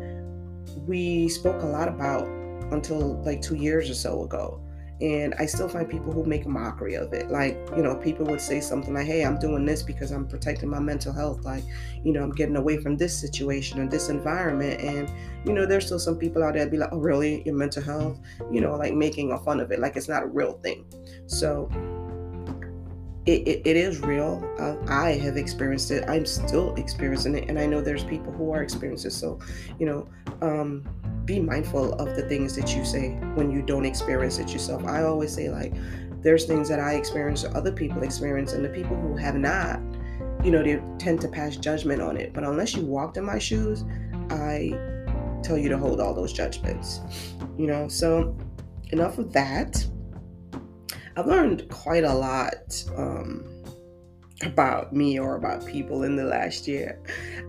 we 0.87 1.29
spoke 1.29 1.61
a 1.61 1.65
lot 1.65 1.87
about 1.87 2.27
until 2.71 3.21
like 3.23 3.41
two 3.41 3.55
years 3.55 3.89
or 3.89 3.93
so 3.93 4.23
ago. 4.23 4.59
And 5.03 5.35
I 5.37 5.45
still 5.47 5.67
find 5.67 5.89
people 5.89 6.13
who 6.13 6.23
make 6.23 6.45
a 6.45 6.49
mockery 6.49 6.93
of 6.93 7.11
it. 7.11 7.29
Like, 7.29 7.57
you 7.75 7.83
know, 7.83 7.93
people 7.93 8.25
would 8.27 8.39
say 8.39 8.61
something 8.61 8.93
like, 8.93 9.05
hey, 9.05 9.25
I'm 9.25 9.37
doing 9.37 9.65
this 9.65 9.83
because 9.83 10.11
I'm 10.11 10.25
protecting 10.25 10.69
my 10.69 10.79
mental 10.79 11.11
health. 11.11 11.43
Like, 11.43 11.65
you 12.05 12.13
know, 12.13 12.23
I'm 12.23 12.31
getting 12.31 12.55
away 12.55 12.77
from 12.77 12.95
this 12.95 13.13
situation 13.19 13.81
or 13.81 13.87
this 13.87 14.07
environment. 14.07 14.79
And, 14.79 15.11
you 15.45 15.51
know, 15.51 15.65
there's 15.65 15.87
still 15.87 15.99
some 15.99 16.17
people 16.17 16.41
out 16.41 16.53
there 16.53 16.63
that 16.63 16.71
be 16.71 16.77
like, 16.77 16.93
oh, 16.93 16.99
really? 16.99 17.43
Your 17.45 17.55
mental 17.55 17.83
health? 17.83 18.17
You 18.49 18.61
know, 18.61 18.77
like 18.77 18.93
making 18.93 19.33
a 19.33 19.39
fun 19.39 19.59
of 19.59 19.73
it. 19.73 19.79
Like 19.79 19.97
it's 19.97 20.07
not 20.07 20.23
a 20.23 20.27
real 20.27 20.53
thing. 20.53 20.85
So, 21.27 21.69
it, 23.25 23.47
it, 23.47 23.61
it 23.65 23.75
is 23.75 23.99
real. 23.99 24.41
Uh, 24.57 24.75
I 24.87 25.11
have 25.17 25.35
experienced 25.35 25.91
it. 25.91 26.07
I'm 26.07 26.25
still 26.25 26.75
experiencing 26.75 27.35
it. 27.35 27.49
And 27.49 27.59
I 27.59 27.65
know 27.65 27.81
there's 27.81 28.05
people 28.05 28.31
who 28.31 28.51
are 28.51 28.63
experiencing 28.63 29.09
it. 29.09 29.13
So, 29.13 29.39
you 29.79 29.85
know, 29.85 30.07
um, 30.41 30.85
be 31.25 31.39
mindful 31.39 31.93
of 31.93 32.15
the 32.15 32.23
things 32.23 32.55
that 32.55 32.75
you 32.75 32.83
say 32.83 33.11
when 33.35 33.51
you 33.51 33.61
don't 33.61 33.85
experience 33.85 34.39
it 34.39 34.51
yourself. 34.51 34.85
I 34.85 35.03
always 35.03 35.33
say, 35.33 35.49
like, 35.49 35.73
there's 36.21 36.45
things 36.45 36.69
that 36.69 36.79
I 36.79 36.93
experience 36.93 37.43
or 37.43 37.55
other 37.55 37.71
people 37.71 38.03
experience, 38.03 38.53
and 38.53 38.63
the 38.63 38.69
people 38.69 38.95
who 38.97 39.15
have 39.15 39.35
not, 39.35 39.79
you 40.43 40.51
know, 40.51 40.63
they 40.63 40.81
tend 40.97 41.21
to 41.21 41.27
pass 41.27 41.55
judgment 41.55 42.01
on 42.01 42.17
it. 42.17 42.33
But 42.33 42.43
unless 42.43 42.75
you 42.75 42.85
walked 42.85 43.17
in 43.17 43.25
my 43.25 43.39
shoes, 43.39 43.83
I 44.29 44.77
tell 45.43 45.57
you 45.57 45.69
to 45.69 45.77
hold 45.77 45.99
all 45.99 46.13
those 46.13 46.33
judgments, 46.33 47.01
you 47.57 47.67
know. 47.67 47.87
So, 47.87 48.37
enough 48.91 49.17
of 49.17 49.33
that. 49.33 49.85
I've 51.15 51.27
learned 51.27 51.69
quite 51.69 52.03
a 52.03 52.13
lot 52.13 52.83
um, 52.97 53.45
about 54.45 54.93
me 54.93 55.19
or 55.19 55.35
about 55.35 55.65
people 55.65 56.03
in 56.03 56.15
the 56.15 56.23
last 56.23 56.67
year. 56.67 56.99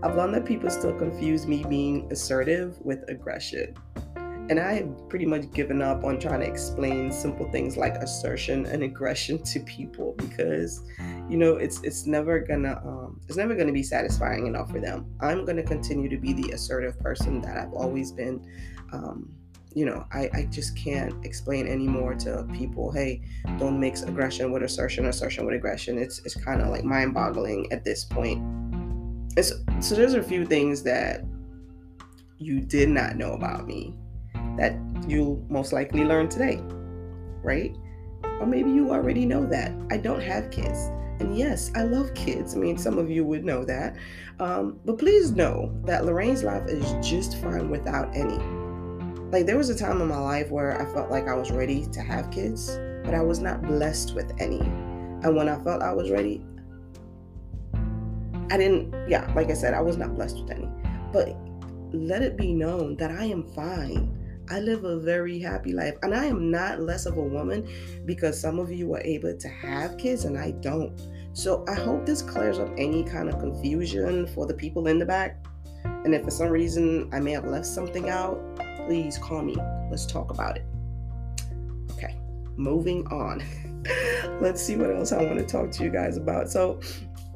I've 0.03 0.15
learned 0.15 0.33
that 0.35 0.45
people 0.45 0.69
still 0.69 0.93
confuse 0.93 1.47
me 1.47 1.63
being 1.67 2.07
assertive 2.11 2.79
with 2.81 3.03
aggression. 3.09 3.75
And 4.47 4.59
I 4.59 4.73
have 4.73 5.09
pretty 5.09 5.25
much 5.25 5.51
given 5.53 5.81
up 5.81 6.03
on 6.03 6.19
trying 6.19 6.41
to 6.41 6.45
explain 6.45 7.11
simple 7.11 7.49
things 7.51 7.77
like 7.77 7.95
assertion 7.95 8.67
and 8.67 8.83
aggression 8.83 9.41
to 9.41 9.59
people 9.61 10.13
because, 10.17 10.83
you 11.27 11.37
know, 11.37 11.55
it's 11.55 11.81
it's 11.81 12.05
never 12.05 12.39
gonna 12.39 12.79
um, 12.85 13.19
it's 13.27 13.37
never 13.37 13.55
gonna 13.55 13.71
be 13.71 13.81
satisfying 13.81 14.45
enough 14.45 14.69
for 14.69 14.79
them. 14.79 15.15
I'm 15.19 15.45
gonna 15.45 15.63
continue 15.63 16.09
to 16.09 16.17
be 16.17 16.33
the 16.33 16.51
assertive 16.51 16.99
person 16.99 17.41
that 17.41 17.57
I've 17.57 17.73
always 17.73 18.11
been. 18.11 18.45
Um, 18.93 19.33
you 19.75 19.85
know, 19.85 20.07
I, 20.13 20.29
I 20.33 20.47
just 20.49 20.75
can't 20.77 21.13
explain 21.25 21.67
anymore 21.67 22.15
to 22.15 22.47
people, 22.53 22.91
hey, 22.91 23.21
don't 23.59 23.77
mix 23.77 24.03
aggression 24.03 24.51
with 24.53 24.63
assertion, 24.63 25.05
assertion 25.05 25.45
with 25.45 25.53
aggression. 25.53 25.97
It's 25.97 26.19
it's 26.19 26.33
kind 26.33 26.61
of 26.61 26.69
like 26.69 26.85
mind 26.85 27.13
boggling 27.13 27.71
at 27.73 27.83
this 27.83 28.05
point. 28.05 28.41
It's, 29.37 29.51
so 29.81 29.95
there's 29.95 30.13
a 30.13 30.23
few 30.23 30.45
things 30.45 30.81
that 30.83 31.25
you 32.37 32.61
did 32.61 32.87
not 32.87 33.17
know 33.17 33.33
about 33.33 33.67
me 33.67 33.93
that 34.57 34.77
you'll 35.07 35.45
most 35.49 35.73
likely 35.73 36.05
learn 36.05 36.29
today, 36.29 36.61
right? 37.43 37.75
Or 38.39 38.45
maybe 38.45 38.71
you 38.71 38.91
already 38.91 39.25
know 39.25 39.45
that. 39.47 39.73
I 39.91 39.97
don't 39.97 40.21
have 40.21 40.51
kids. 40.51 40.89
And 41.19 41.37
yes, 41.37 41.71
I 41.75 41.83
love 41.83 42.13
kids. 42.13 42.55
I 42.55 42.59
mean, 42.59 42.77
some 42.77 42.97
of 42.97 43.09
you 43.09 43.25
would 43.25 43.43
know 43.43 43.65
that. 43.65 43.97
Um, 44.39 44.79
but 44.85 44.97
please 44.97 45.31
know 45.31 45.73
that 45.83 46.05
Lorraine's 46.05 46.43
life 46.43 46.63
is 46.67 46.93
just 47.05 47.37
fine 47.37 47.69
without 47.69 48.13
any. 48.15 48.39
Like 49.31 49.45
there 49.45 49.57
was 49.57 49.69
a 49.69 49.77
time 49.77 50.01
in 50.01 50.07
my 50.07 50.19
life 50.19 50.51
where 50.51 50.79
I 50.79 50.85
felt 50.93 51.09
like 51.09 51.27
I 51.27 51.33
was 51.33 51.51
ready 51.51 51.85
to 51.87 52.01
have 52.01 52.31
kids, 52.31 52.77
but 53.03 53.13
I 53.13 53.21
was 53.21 53.39
not 53.39 53.61
blessed 53.61 54.13
with 54.15 54.31
any. 54.39 54.59
And 54.59 55.35
when 55.35 55.49
I 55.49 55.61
felt 55.63 55.81
I 55.81 55.93
was 55.93 56.11
ready, 56.11 56.45
I 58.51 58.57
didn't, 58.57 58.93
yeah, 59.09 59.31
like 59.35 59.49
I 59.49 59.53
said, 59.53 59.73
I 59.73 59.81
was 59.81 59.97
not 59.97 60.15
blessed 60.15 60.41
with 60.41 60.51
any. 60.51 60.69
But 61.11 61.35
let 61.91 62.21
it 62.21 62.37
be 62.37 62.53
known 62.53 62.95
that 62.97 63.11
I 63.11 63.25
am 63.25 63.43
fine. 63.53 64.21
I 64.49 64.59
live 64.59 64.83
a 64.83 64.99
very 64.99 65.39
happy 65.39 65.73
life. 65.73 65.95
And 66.03 66.13
I 66.13 66.25
am 66.25 66.51
not 66.51 66.81
less 66.81 67.07
of 67.07 67.17
a 67.17 67.21
woman 67.21 67.67
because 68.05 68.39
some 68.39 68.59
of 68.59 68.71
you 68.71 68.93
are 68.93 69.01
able 69.01 69.35
to 69.35 69.49
have 69.49 69.97
kids 69.97 70.25
and 70.25 70.37
I 70.37 70.51
don't. 70.51 71.01
So 71.33 71.65
I 71.67 71.73
hope 71.73 72.05
this 72.05 72.21
clears 72.21 72.59
up 72.59 72.69
any 72.77 73.03
kind 73.03 73.27
of 73.27 73.39
confusion 73.39 74.27
for 74.27 74.45
the 74.45 74.53
people 74.53 74.87
in 74.87 74.99
the 74.99 75.05
back. 75.05 75.43
And 75.83 76.13
if 76.13 76.23
for 76.23 76.31
some 76.31 76.49
reason 76.49 77.09
I 77.11 77.19
may 77.19 77.31
have 77.31 77.45
left 77.45 77.65
something 77.65 78.09
out, 78.09 78.39
please 78.85 79.17
call 79.17 79.41
me. 79.41 79.55
Let's 79.89 80.05
talk 80.05 80.31
about 80.31 80.57
it. 80.57 80.65
Okay, 81.91 82.17
moving 82.55 83.05
on. 83.07 83.43
Let's 84.41 84.61
see 84.61 84.75
what 84.75 84.91
else 84.91 85.11
I 85.11 85.21
want 85.23 85.39
to 85.39 85.45
talk 85.45 85.71
to 85.71 85.83
you 85.83 85.89
guys 85.89 86.17
about. 86.17 86.49
So, 86.49 86.79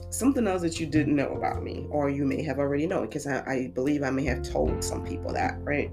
something 0.10 0.48
else 0.48 0.62
that 0.62 0.80
you 0.80 0.86
didn't 0.86 1.16
know 1.16 1.34
about 1.34 1.64
me, 1.64 1.86
or 1.90 2.10
you 2.10 2.26
may 2.26 2.42
have 2.44 2.60
already 2.60 2.88
known, 2.88 3.04
because 3.04 3.28
I, 3.28 3.44
I 3.46 3.72
believe 3.74 4.04
I 4.04 4.10
may 4.10 4.26
have 4.26 4.42
told 4.42 4.84
some 4.84 5.04
people 5.06 5.32
that, 5.34 5.58
right? 5.62 5.92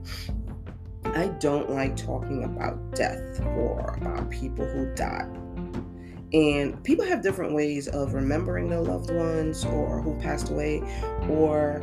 I 1.04 1.28
don't 1.40 1.70
like 1.70 1.96
talking 1.96 2.44
about 2.44 2.94
death 2.94 3.40
or 3.40 3.96
about 4.00 4.28
people 4.30 4.66
who 4.66 4.92
die. 4.94 5.28
And 6.32 6.82
people 6.82 7.04
have 7.04 7.22
different 7.22 7.54
ways 7.54 7.88
of 7.88 8.12
remembering 8.12 8.68
their 8.68 8.80
loved 8.80 9.10
ones 9.10 9.64
or 9.64 10.02
who 10.02 10.18
passed 10.20 10.50
away, 10.50 10.82
or 11.30 11.82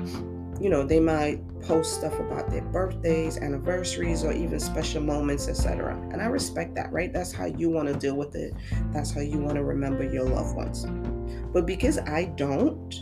you 0.64 0.70
know, 0.70 0.82
they 0.82 1.02
might 1.02 1.42
post 1.60 1.96
stuff 1.96 2.18
about 2.22 2.50
their 2.50 2.62
birthdays, 2.62 3.38
anniversaries, 3.38 4.24
or 4.24 4.32
even 4.32 4.62
special 4.62 5.02
moments, 5.02 5.50
etc. 5.50 5.94
And 6.14 6.22
I 6.22 6.28
respect 6.28 6.74
that, 6.76 6.90
right? 6.94 7.12
That's 7.12 7.34
how 7.34 7.48
you 7.48 7.70
want 7.70 7.90
to 7.90 7.94
deal 7.94 8.16
with 8.16 8.34
it. 8.34 8.54
That's 8.94 9.12
how 9.12 9.20
you 9.20 9.40
want 9.40 9.56
to 9.56 9.64
remember 9.66 10.10
your 10.10 10.24
loved 10.24 10.56
ones. 10.56 10.86
But 11.52 11.66
because 11.66 12.00
I 12.00 12.26
don't, 12.38 12.96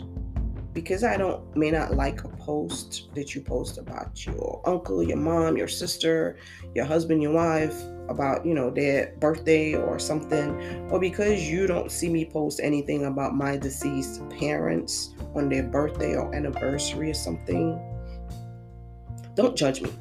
because 0.73 1.03
I 1.03 1.17
don't 1.17 1.55
may 1.55 1.71
not 1.71 1.95
like 1.95 2.23
a 2.23 2.29
post 2.29 3.09
that 3.15 3.35
you 3.35 3.41
post 3.41 3.77
about 3.77 4.25
your 4.25 4.61
uncle, 4.65 5.03
your 5.03 5.17
mom, 5.17 5.57
your 5.57 5.67
sister, 5.67 6.37
your 6.73 6.85
husband, 6.85 7.21
your 7.21 7.33
wife, 7.33 7.75
about 8.07 8.45
you 8.45 8.53
know 8.53 8.69
their 8.69 9.13
birthday 9.19 9.73
or 9.73 9.99
something, 9.99 10.51
or 10.89 10.99
because 10.99 11.41
you 11.49 11.67
don't 11.67 11.91
see 11.91 12.09
me 12.09 12.25
post 12.25 12.59
anything 12.63 13.05
about 13.05 13.35
my 13.35 13.57
deceased 13.57 14.27
parents 14.29 15.13
on 15.35 15.49
their 15.49 15.63
birthday 15.63 16.15
or 16.15 16.33
anniversary 16.33 17.09
or 17.09 17.15
something, 17.15 17.79
don't 19.35 19.55
judge 19.55 19.81
me. 19.81 19.91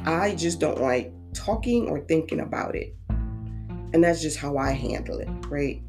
I 0.00 0.34
just 0.34 0.60
don't 0.60 0.80
like 0.80 1.12
talking 1.32 1.88
or 1.88 2.00
thinking 2.00 2.40
about 2.40 2.76
it. 2.76 2.94
And 3.08 4.02
that's 4.02 4.20
just 4.20 4.36
how 4.36 4.56
I 4.56 4.72
handle 4.72 5.18
it, 5.18 5.28
right? 5.48 5.82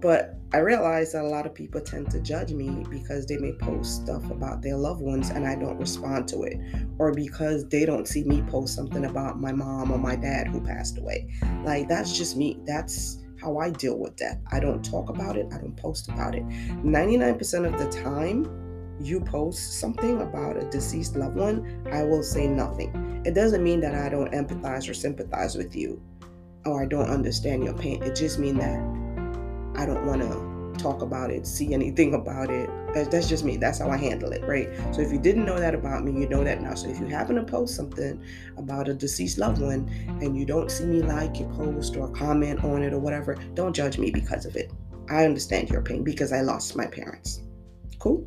But 0.00 0.36
I 0.52 0.58
realize 0.58 1.12
that 1.12 1.24
a 1.24 1.28
lot 1.28 1.46
of 1.46 1.54
people 1.54 1.80
tend 1.80 2.10
to 2.10 2.20
judge 2.20 2.52
me 2.52 2.84
because 2.88 3.26
they 3.26 3.36
may 3.36 3.52
post 3.52 4.02
stuff 4.02 4.30
about 4.30 4.62
their 4.62 4.76
loved 4.76 5.02
ones 5.02 5.30
and 5.30 5.46
I 5.46 5.54
don't 5.54 5.78
respond 5.78 6.26
to 6.28 6.42
it, 6.42 6.58
or 6.98 7.12
because 7.12 7.68
they 7.68 7.84
don't 7.84 8.08
see 8.08 8.24
me 8.24 8.42
post 8.42 8.74
something 8.74 9.04
about 9.04 9.40
my 9.40 9.52
mom 9.52 9.90
or 9.90 9.98
my 9.98 10.16
dad 10.16 10.48
who 10.48 10.60
passed 10.60 10.98
away. 10.98 11.30
Like, 11.64 11.88
that's 11.88 12.16
just 12.16 12.36
me. 12.36 12.58
That's 12.66 13.18
how 13.40 13.58
I 13.58 13.70
deal 13.70 13.98
with 13.98 14.16
death. 14.16 14.38
I 14.50 14.60
don't 14.60 14.84
talk 14.84 15.08
about 15.08 15.36
it, 15.36 15.46
I 15.52 15.58
don't 15.58 15.76
post 15.76 16.08
about 16.08 16.34
it. 16.34 16.46
99% 16.46 17.72
of 17.72 17.78
the 17.78 18.02
time, 18.02 18.46
you 19.02 19.20
post 19.20 19.80
something 19.80 20.20
about 20.20 20.56
a 20.56 20.68
deceased 20.68 21.16
loved 21.16 21.36
one, 21.36 21.86
I 21.90 22.02
will 22.02 22.22
say 22.22 22.46
nothing. 22.46 23.22
It 23.24 23.34
doesn't 23.34 23.62
mean 23.62 23.80
that 23.80 23.94
I 23.94 24.08
don't 24.08 24.32
empathize 24.32 24.88
or 24.88 24.94
sympathize 24.94 25.56
with 25.56 25.74
you 25.74 26.02
or 26.66 26.82
I 26.82 26.86
don't 26.86 27.08
understand 27.08 27.64
your 27.64 27.74
pain. 27.74 28.02
It 28.02 28.14
just 28.14 28.38
means 28.38 28.58
that 28.58 28.80
I 29.76 29.86
don't 29.86 30.06
want 30.06 30.22
to 30.22 30.82
talk 30.82 31.02
about 31.02 31.30
it, 31.30 31.46
see 31.46 31.74
anything 31.74 32.14
about 32.14 32.50
it. 32.50 32.70
That's 32.94 33.28
just 33.28 33.44
me. 33.44 33.56
That's 33.56 33.78
how 33.78 33.90
I 33.90 33.96
handle 33.96 34.32
it, 34.32 34.42
right? 34.44 34.68
So 34.92 35.00
if 35.00 35.12
you 35.12 35.18
didn't 35.18 35.44
know 35.44 35.58
that 35.58 35.74
about 35.74 36.04
me, 36.04 36.20
you 36.20 36.28
know 36.28 36.42
that 36.42 36.60
now. 36.60 36.74
So 36.74 36.88
if 36.88 36.98
you 36.98 37.06
happen 37.06 37.36
to 37.36 37.44
post 37.44 37.76
something 37.76 38.22
about 38.56 38.88
a 38.88 38.94
deceased 38.94 39.38
loved 39.38 39.60
one 39.60 39.88
and 40.20 40.36
you 40.36 40.44
don't 40.44 40.70
see 40.70 40.84
me 40.84 41.02
like 41.02 41.38
your 41.38 41.48
post 41.50 41.96
or 41.96 42.08
comment 42.08 42.64
on 42.64 42.82
it 42.82 42.92
or 42.92 42.98
whatever, 42.98 43.36
don't 43.54 43.74
judge 43.74 43.98
me 43.98 44.10
because 44.10 44.46
of 44.46 44.56
it. 44.56 44.72
I 45.08 45.24
understand 45.24 45.70
your 45.70 45.82
pain 45.82 46.02
because 46.02 46.32
I 46.32 46.40
lost 46.40 46.76
my 46.76 46.86
parents. 46.86 47.42
Cool? 47.98 48.26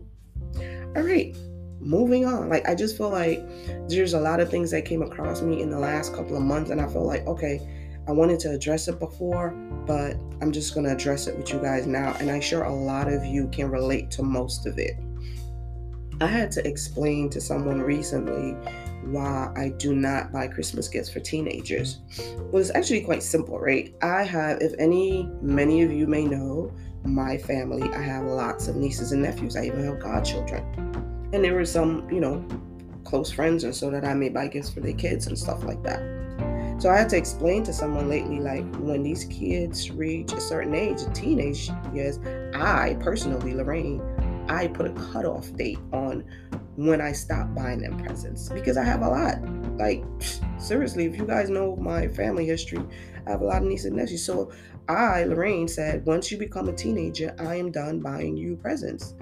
All 0.95 1.01
right 1.01 1.35
moving 1.85 2.25
on. 2.25 2.49
Like 2.49 2.67
I 2.67 2.75
just 2.75 2.97
feel 2.97 3.09
like 3.09 3.43
there's 3.89 4.13
a 4.13 4.19
lot 4.19 4.39
of 4.39 4.49
things 4.49 4.71
that 4.71 4.85
came 4.85 5.01
across 5.01 5.41
me 5.41 5.61
in 5.61 5.69
the 5.69 5.79
last 5.79 6.13
couple 6.13 6.37
of 6.37 6.43
months, 6.43 6.69
and 6.69 6.79
I 6.81 6.87
feel 6.87 7.05
like 7.05 7.25
okay, 7.27 7.59
I 8.07 8.11
wanted 8.11 8.39
to 8.41 8.51
address 8.51 8.87
it 8.87 8.99
before, 8.99 9.53
but 9.85 10.15
I'm 10.41 10.51
just 10.51 10.73
going 10.73 10.85
to 10.85 10.93
address 10.93 11.27
it 11.27 11.37
with 11.37 11.51
you 11.51 11.59
guys 11.59 11.87
now. 11.87 12.15
And 12.19 12.29
I'm 12.29 12.41
sure 12.41 12.63
a 12.63 12.73
lot 12.73 13.11
of 13.11 13.25
you 13.25 13.47
can 13.49 13.69
relate 13.69 14.11
to 14.11 14.23
most 14.23 14.65
of 14.65 14.77
it. 14.77 14.93
I 16.21 16.27
had 16.27 16.51
to 16.51 16.67
explain 16.67 17.29
to 17.31 17.41
someone 17.41 17.81
recently 17.81 18.51
why 19.05 19.51
I 19.55 19.69
do 19.77 19.95
not 19.95 20.31
buy 20.31 20.47
Christmas 20.47 20.87
gifts 20.87 21.09
for 21.09 21.19
teenagers. 21.19 21.99
Well, 22.37 22.61
it's 22.61 22.71
actually 22.73 23.01
quite 23.01 23.23
simple, 23.23 23.59
right? 23.59 23.93
I 24.01 24.23
have, 24.23 24.61
if 24.61 24.73
any, 24.79 25.29
many 25.41 25.81
of 25.81 25.91
you 25.91 26.07
may 26.07 26.25
know, 26.25 26.71
my 27.03 27.37
family, 27.37 27.83
I 27.93 28.01
have 28.01 28.23
lots 28.25 28.69
of 28.69 28.77
nieces 28.77 29.11
and 29.11 29.21
nephews. 29.21 29.57
I 29.57 29.65
even 29.65 29.83
have 29.83 29.99
godchildren. 29.99 30.63
And 31.33 31.43
there 31.43 31.53
were 31.53 31.65
some, 31.65 32.09
you 32.09 32.21
know, 32.21 32.45
close 33.03 33.29
friends, 33.29 33.65
and 33.65 33.75
so 33.75 33.89
that 33.89 34.05
I 34.05 34.13
may 34.13 34.29
buy 34.29 34.47
gifts 34.47 34.69
for 34.69 34.79
their 34.79 34.93
kids 34.93 35.27
and 35.27 35.37
stuff 35.37 35.65
like 35.65 35.83
that. 35.83 36.22
So 36.79 36.89
I 36.89 36.97
had 36.97 37.09
to 37.09 37.17
explain 37.17 37.63
to 37.63 37.73
someone 37.73 38.09
lately, 38.09 38.39
like 38.39 38.65
when 38.75 39.03
these 39.03 39.25
kids 39.25 39.91
reach 39.91 40.33
a 40.33 40.41
certain 40.41 40.75
age, 40.75 41.01
a 41.01 41.09
teenage 41.11 41.69
years, 41.93 42.19
I 42.53 42.97
personally, 42.99 43.53
Lorraine, 43.53 44.01
I 44.49 44.67
put 44.67 44.87
a 44.87 44.91
cutoff 44.91 45.53
date 45.55 45.79
on 45.93 46.25
when 46.75 46.99
I 46.99 47.11
stop 47.11 47.53
buying 47.55 47.79
them 47.79 47.97
presents 48.03 48.49
because 48.49 48.77
I 48.77 48.83
have 48.83 49.01
a 49.01 49.09
lot. 49.09 49.41
Like 49.77 50.03
seriously, 50.57 51.05
if 51.05 51.15
you 51.15 51.25
guys 51.25 51.49
know 51.49 51.75
my 51.75 52.07
family 52.07 52.45
history, 52.45 52.83
I 53.25 53.31
have 53.31 53.41
a 53.41 53.45
lot 53.45 53.61
of 53.61 53.67
nieces 53.67 53.85
and 53.85 53.95
nephews. 53.95 54.25
So 54.25 54.51
I, 54.89 55.23
Lorraine, 55.23 55.67
said 55.67 56.05
once 56.05 56.31
you 56.31 56.37
become 56.37 56.67
a 56.67 56.73
teenager, 56.73 57.35
I 57.39 57.55
am 57.55 57.71
done 57.71 58.01
buying 58.01 58.35
you 58.35 58.57
presents. 58.57 59.15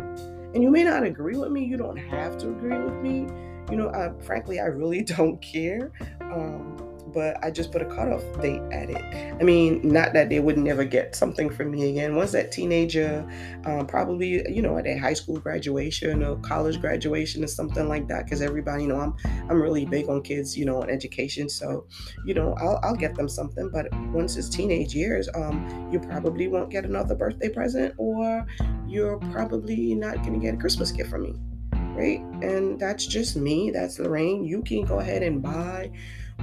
And 0.54 0.64
you 0.64 0.72
may 0.72 0.84
not 0.84 1.04
agree 1.04 1.38
with 1.38 1.52
me. 1.52 1.64
You 1.64 1.78
don't 1.78 1.98
have 1.98 2.38
to 2.40 2.50
agree 2.50 2.78
with 2.78 2.96
me. 2.96 3.28
You 3.70 3.78
know, 3.78 3.90
I, 3.90 4.12
frankly, 4.24 4.60
I 4.60 4.66
really 4.66 5.04
don't 5.04 5.42
care. 5.42 5.92
Um, 6.22 6.91
but 7.14 7.44
I 7.44 7.52
just 7.52 7.72
put 7.72 7.82
a 7.82 7.86
cutoff 7.86 8.24
date 8.42 8.62
at 8.72 8.90
it. 8.90 9.04
I 9.40 9.44
mean, 9.44 9.82
not 9.84 10.14
that 10.14 10.30
they 10.30 10.40
would 10.40 10.58
never 10.58 10.84
get 10.84 11.16
something 11.16 11.50
from 11.50 11.72
me 11.72 11.90
again. 11.90 12.16
Once 12.16 12.32
that 12.32 12.52
teenager, 12.52 13.28
um, 13.66 13.88
probably 13.88 14.50
you 14.52 14.62
know 14.62 14.78
at 14.78 14.88
a 14.88 14.98
high 14.98 15.14
school 15.14 15.40
graduation 15.40 16.24
or 16.24 16.38
college 16.38 16.80
graduation 16.80 17.44
or 17.44 17.48
something 17.48 17.88
like 17.88 18.08
that, 18.08 18.26
because 18.26 18.42
everybody 18.42 18.84
you 18.84 18.90
know 18.90 19.00
I'm 19.00 19.16
I'm 19.50 19.62
really 19.62 19.86
big 19.86 20.10
on 20.10 20.22
kids, 20.22 20.58
you 20.58 20.66
know, 20.66 20.82
on 20.82 20.90
education. 20.90 21.50
So, 21.50 21.86
you 22.26 22.34
know, 22.34 22.56
I'll 22.60 22.80
I'll 22.84 22.96
get 22.96 23.16
them 23.16 23.30
something. 23.30 23.70
But 23.70 23.88
once 24.12 24.38
it's 24.38 24.50
teenage 24.50 24.94
years, 24.94 25.30
um, 25.36 25.90
you 25.92 26.00
probably 26.00 26.48
won't 26.48 26.70
get 26.70 26.86
another 26.86 27.16
birthday 27.16 27.50
present, 27.50 27.94
or 27.98 28.46
you're 28.88 29.18
probably 29.32 29.96
not 29.96 30.24
gonna 30.24 30.40
get 30.40 30.54
a 30.54 30.58
Christmas 30.58 30.92
gift 30.92 31.10
from 31.10 31.24
me 31.24 31.51
right? 31.96 32.20
And 32.42 32.80
that's 32.80 33.06
just 33.06 33.36
me. 33.36 33.72
That's 33.72 34.00
Lorraine. 34.00 34.44
You 34.44 34.62
can 34.62 34.86
go 34.86 35.00
ahead 35.00 35.24
and 35.24 35.42
buy 35.42 35.92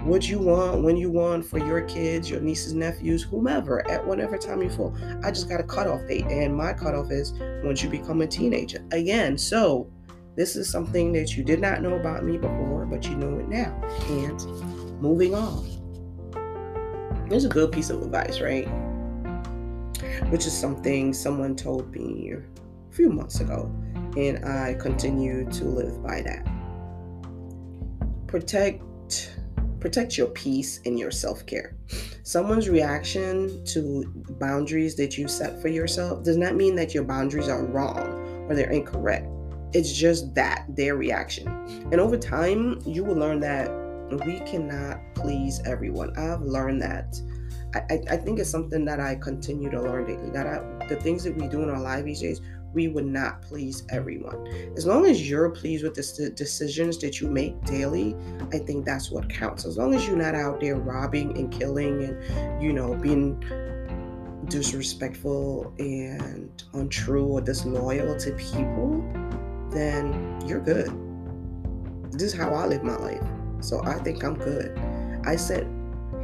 what 0.04 0.28
you 0.28 0.38
want, 0.38 0.82
when 0.82 0.96
you 0.96 1.10
want 1.10 1.44
for 1.44 1.58
your 1.58 1.82
kids, 1.82 2.30
your 2.30 2.40
nieces, 2.40 2.72
nephews, 2.72 3.22
whomever, 3.22 3.88
at 3.90 4.06
whatever 4.06 4.38
time 4.38 4.62
you 4.62 4.70
feel. 4.70 4.96
I 5.24 5.30
just 5.30 5.48
got 5.48 5.60
a 5.60 5.64
cutoff 5.64 6.06
date, 6.06 6.26
and 6.26 6.56
my 6.56 6.72
cutoff 6.72 7.10
is 7.10 7.32
once 7.64 7.82
you 7.82 7.90
become 7.90 8.20
a 8.20 8.26
teenager. 8.26 8.84
Again, 8.92 9.36
so 9.36 9.90
this 10.36 10.54
is 10.54 10.70
something 10.70 11.12
that 11.14 11.36
you 11.36 11.42
did 11.42 11.60
not 11.60 11.82
know 11.82 11.94
about 11.94 12.24
me 12.24 12.36
before, 12.38 12.86
but 12.86 13.08
you 13.08 13.16
know 13.16 13.38
it 13.38 13.48
now. 13.48 13.74
And 14.08 14.40
moving 15.00 15.34
on. 15.34 15.66
Here's 17.28 17.44
a 17.44 17.48
good 17.48 17.72
piece 17.72 17.90
of 17.90 18.00
advice, 18.02 18.40
right? 18.40 18.66
Which 20.30 20.46
is 20.46 20.56
something 20.56 21.12
someone 21.12 21.56
told 21.56 21.90
me 21.92 22.32
a 22.32 22.94
few 22.94 23.10
months 23.10 23.40
ago 23.40 23.70
and 24.16 24.44
I 24.44 24.74
continue 24.74 25.48
to 25.50 25.64
live 25.64 26.02
by 26.02 26.22
that. 26.22 26.46
Protect 28.26 28.82
protect 29.80 30.18
your 30.18 30.26
peace 30.28 30.80
and 30.86 30.98
your 30.98 31.10
self-care. 31.12 31.76
Someone's 32.24 32.68
reaction 32.68 33.64
to 33.66 34.04
boundaries 34.40 34.96
that 34.96 35.16
you 35.16 35.28
set 35.28 35.62
for 35.62 35.68
yourself 35.68 36.24
does 36.24 36.36
not 36.36 36.56
mean 36.56 36.74
that 36.74 36.94
your 36.94 37.04
boundaries 37.04 37.48
are 37.48 37.64
wrong 37.64 38.46
or 38.48 38.56
they're 38.56 38.70
incorrect. 38.70 39.28
It's 39.72 39.92
just 39.92 40.34
that 40.34 40.64
their 40.68 40.96
reaction. 40.96 41.46
And 41.92 42.00
over 42.00 42.16
time, 42.16 42.80
you 42.86 43.04
will 43.04 43.16
learn 43.16 43.38
that 43.40 43.70
we 44.26 44.40
cannot 44.40 45.00
please 45.14 45.60
everyone. 45.66 46.16
I've 46.18 46.40
learned 46.40 46.82
that. 46.82 47.20
I, 47.74 48.00
I, 48.10 48.16
think 48.16 48.38
it's 48.38 48.48
something 48.48 48.86
that 48.86 48.98
I 48.98 49.14
continue 49.16 49.70
to 49.70 49.80
learn 49.80 50.06
daily. 50.06 50.30
That 50.30 50.46
I, 50.46 50.86
the 50.86 50.96
things 50.96 51.22
that 51.24 51.36
we 51.36 51.48
do 51.48 51.62
in 51.62 51.68
our 51.68 51.80
life 51.80 52.04
these 52.04 52.20
days, 52.20 52.40
we 52.72 52.88
would 52.88 53.06
not 53.06 53.42
please 53.42 53.84
everyone. 53.90 54.46
As 54.76 54.86
long 54.86 55.06
as 55.06 55.28
you're 55.28 55.50
pleased 55.50 55.84
with 55.84 55.94
the 55.94 56.30
decisions 56.30 56.98
that 56.98 57.20
you 57.20 57.28
make 57.28 57.60
daily, 57.64 58.14
I 58.52 58.58
think 58.58 58.84
that's 58.84 59.10
what 59.10 59.28
counts. 59.28 59.64
As 59.64 59.76
long 59.78 59.94
as 59.94 60.06
you're 60.06 60.16
not 60.16 60.34
out 60.34 60.60
there 60.60 60.76
robbing 60.76 61.36
and 61.36 61.52
killing 61.52 62.04
and, 62.04 62.62
you 62.62 62.72
know, 62.72 62.94
being 62.94 63.40
disrespectful 64.48 65.72
and 65.78 66.62
untrue 66.74 67.26
or 67.26 67.40
disloyal 67.40 68.16
to 68.18 68.32
people, 68.32 69.02
then 69.70 70.40
you're 70.46 70.60
good. 70.60 70.90
This 72.12 72.32
is 72.32 72.34
how 72.34 72.54
I 72.54 72.66
live 72.66 72.82
my 72.82 72.96
life. 72.96 73.22
So 73.60 73.82
I 73.84 73.94
think 73.94 74.24
I'm 74.24 74.34
good. 74.34 74.78
I 75.24 75.36
set 75.36 75.66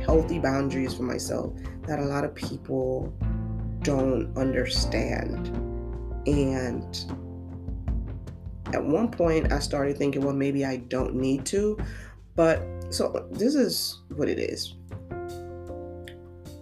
healthy 0.01 0.39
boundaries 0.39 0.95
for 0.95 1.03
myself 1.03 1.53
that 1.87 1.99
a 1.99 2.05
lot 2.05 2.25
of 2.25 2.35
people 2.35 3.13
don't 3.83 4.37
understand 4.37 5.61
and 6.27 7.05
at 8.75 8.85
one 8.85 9.11
point, 9.11 9.53
I 9.53 9.61
started 9.61 9.97
thinking, 9.97 10.23
well, 10.23 10.35
maybe 10.35 10.65
I 10.65 10.79
don't 10.79 11.15
need 11.15 11.47
to. 11.47 11.79
But 12.35 12.63
so 12.91 13.29
this 13.31 13.55
is 13.55 14.01
what 14.17 14.29
it 14.29 14.39
is. 14.39 14.75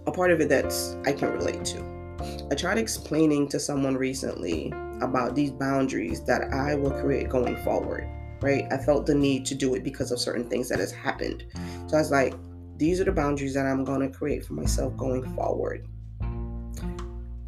A 0.05 0.11
part 0.11 0.31
of 0.31 0.41
it 0.41 0.49
that's 0.49 0.95
I 1.05 1.13
can 1.13 1.31
relate 1.31 1.65
to. 1.65 2.47
I 2.51 2.55
tried 2.55 2.77
explaining 2.77 3.47
to 3.49 3.59
someone 3.59 3.95
recently 3.95 4.71
about 5.01 5.35
these 5.35 5.51
boundaries 5.51 6.23
that 6.25 6.53
I 6.53 6.75
will 6.75 6.91
create 6.91 7.29
going 7.29 7.57
forward. 7.63 8.07
Right? 8.41 8.65
I 8.71 8.77
felt 8.77 9.05
the 9.05 9.15
need 9.15 9.45
to 9.47 9.55
do 9.55 9.73
it 9.73 9.83
because 9.83 10.11
of 10.11 10.19
certain 10.19 10.49
things 10.49 10.67
that 10.69 10.79
has 10.79 10.91
happened. 10.91 11.45
So 11.87 11.95
I 11.95 11.99
was 11.99 12.11
like, 12.11 12.35
these 12.77 12.99
are 12.99 13.05
the 13.05 13.11
boundaries 13.11 13.53
that 13.53 13.65
I'm 13.65 13.85
going 13.85 14.01
to 14.01 14.09
create 14.09 14.45
for 14.45 14.53
myself 14.53 14.95
going 14.97 15.23
forward 15.35 15.87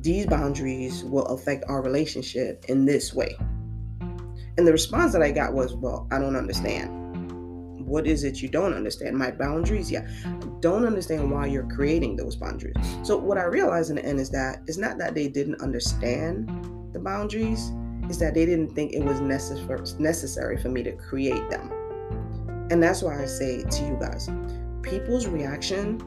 these 0.05 0.27
boundaries 0.27 1.03
will 1.03 1.25
affect 1.25 1.65
our 1.67 1.81
relationship 1.81 2.63
in 2.69 2.85
this 2.85 3.13
way. 3.13 3.35
And 4.57 4.65
the 4.65 4.71
response 4.71 5.11
that 5.13 5.23
I 5.23 5.31
got 5.31 5.53
was, 5.53 5.73
Well, 5.73 6.07
I 6.11 6.19
don't 6.19 6.35
understand. 6.35 7.01
What 7.85 8.07
is 8.07 8.23
it 8.23 8.41
you 8.41 8.47
don't 8.47 8.73
understand? 8.73 9.17
My 9.17 9.31
boundaries? 9.31 9.91
Yeah. 9.91 10.07
Don't 10.59 10.85
understand 10.85 11.29
why 11.29 11.47
you're 11.47 11.67
creating 11.67 12.15
those 12.15 12.35
boundaries. 12.35 12.75
So, 13.03 13.17
what 13.17 13.37
I 13.37 13.45
realized 13.45 13.89
in 13.89 13.97
the 13.97 14.05
end 14.05 14.19
is 14.19 14.29
that 14.29 14.61
it's 14.67 14.77
not 14.77 14.97
that 14.99 15.15
they 15.15 15.27
didn't 15.27 15.61
understand 15.61 16.49
the 16.93 16.99
boundaries, 16.99 17.71
it's 18.03 18.17
that 18.17 18.35
they 18.35 18.45
didn't 18.45 18.75
think 18.75 18.93
it 18.93 19.03
was 19.03 19.19
necessary 19.99 20.57
for 20.57 20.69
me 20.69 20.83
to 20.83 20.93
create 20.93 21.49
them. 21.49 21.71
And 22.71 22.81
that's 22.81 23.01
why 23.01 23.21
I 23.21 23.25
say 23.25 23.63
to 23.63 23.83
you 23.83 23.97
guys, 23.99 24.29
people's 24.83 25.27
reaction 25.27 25.99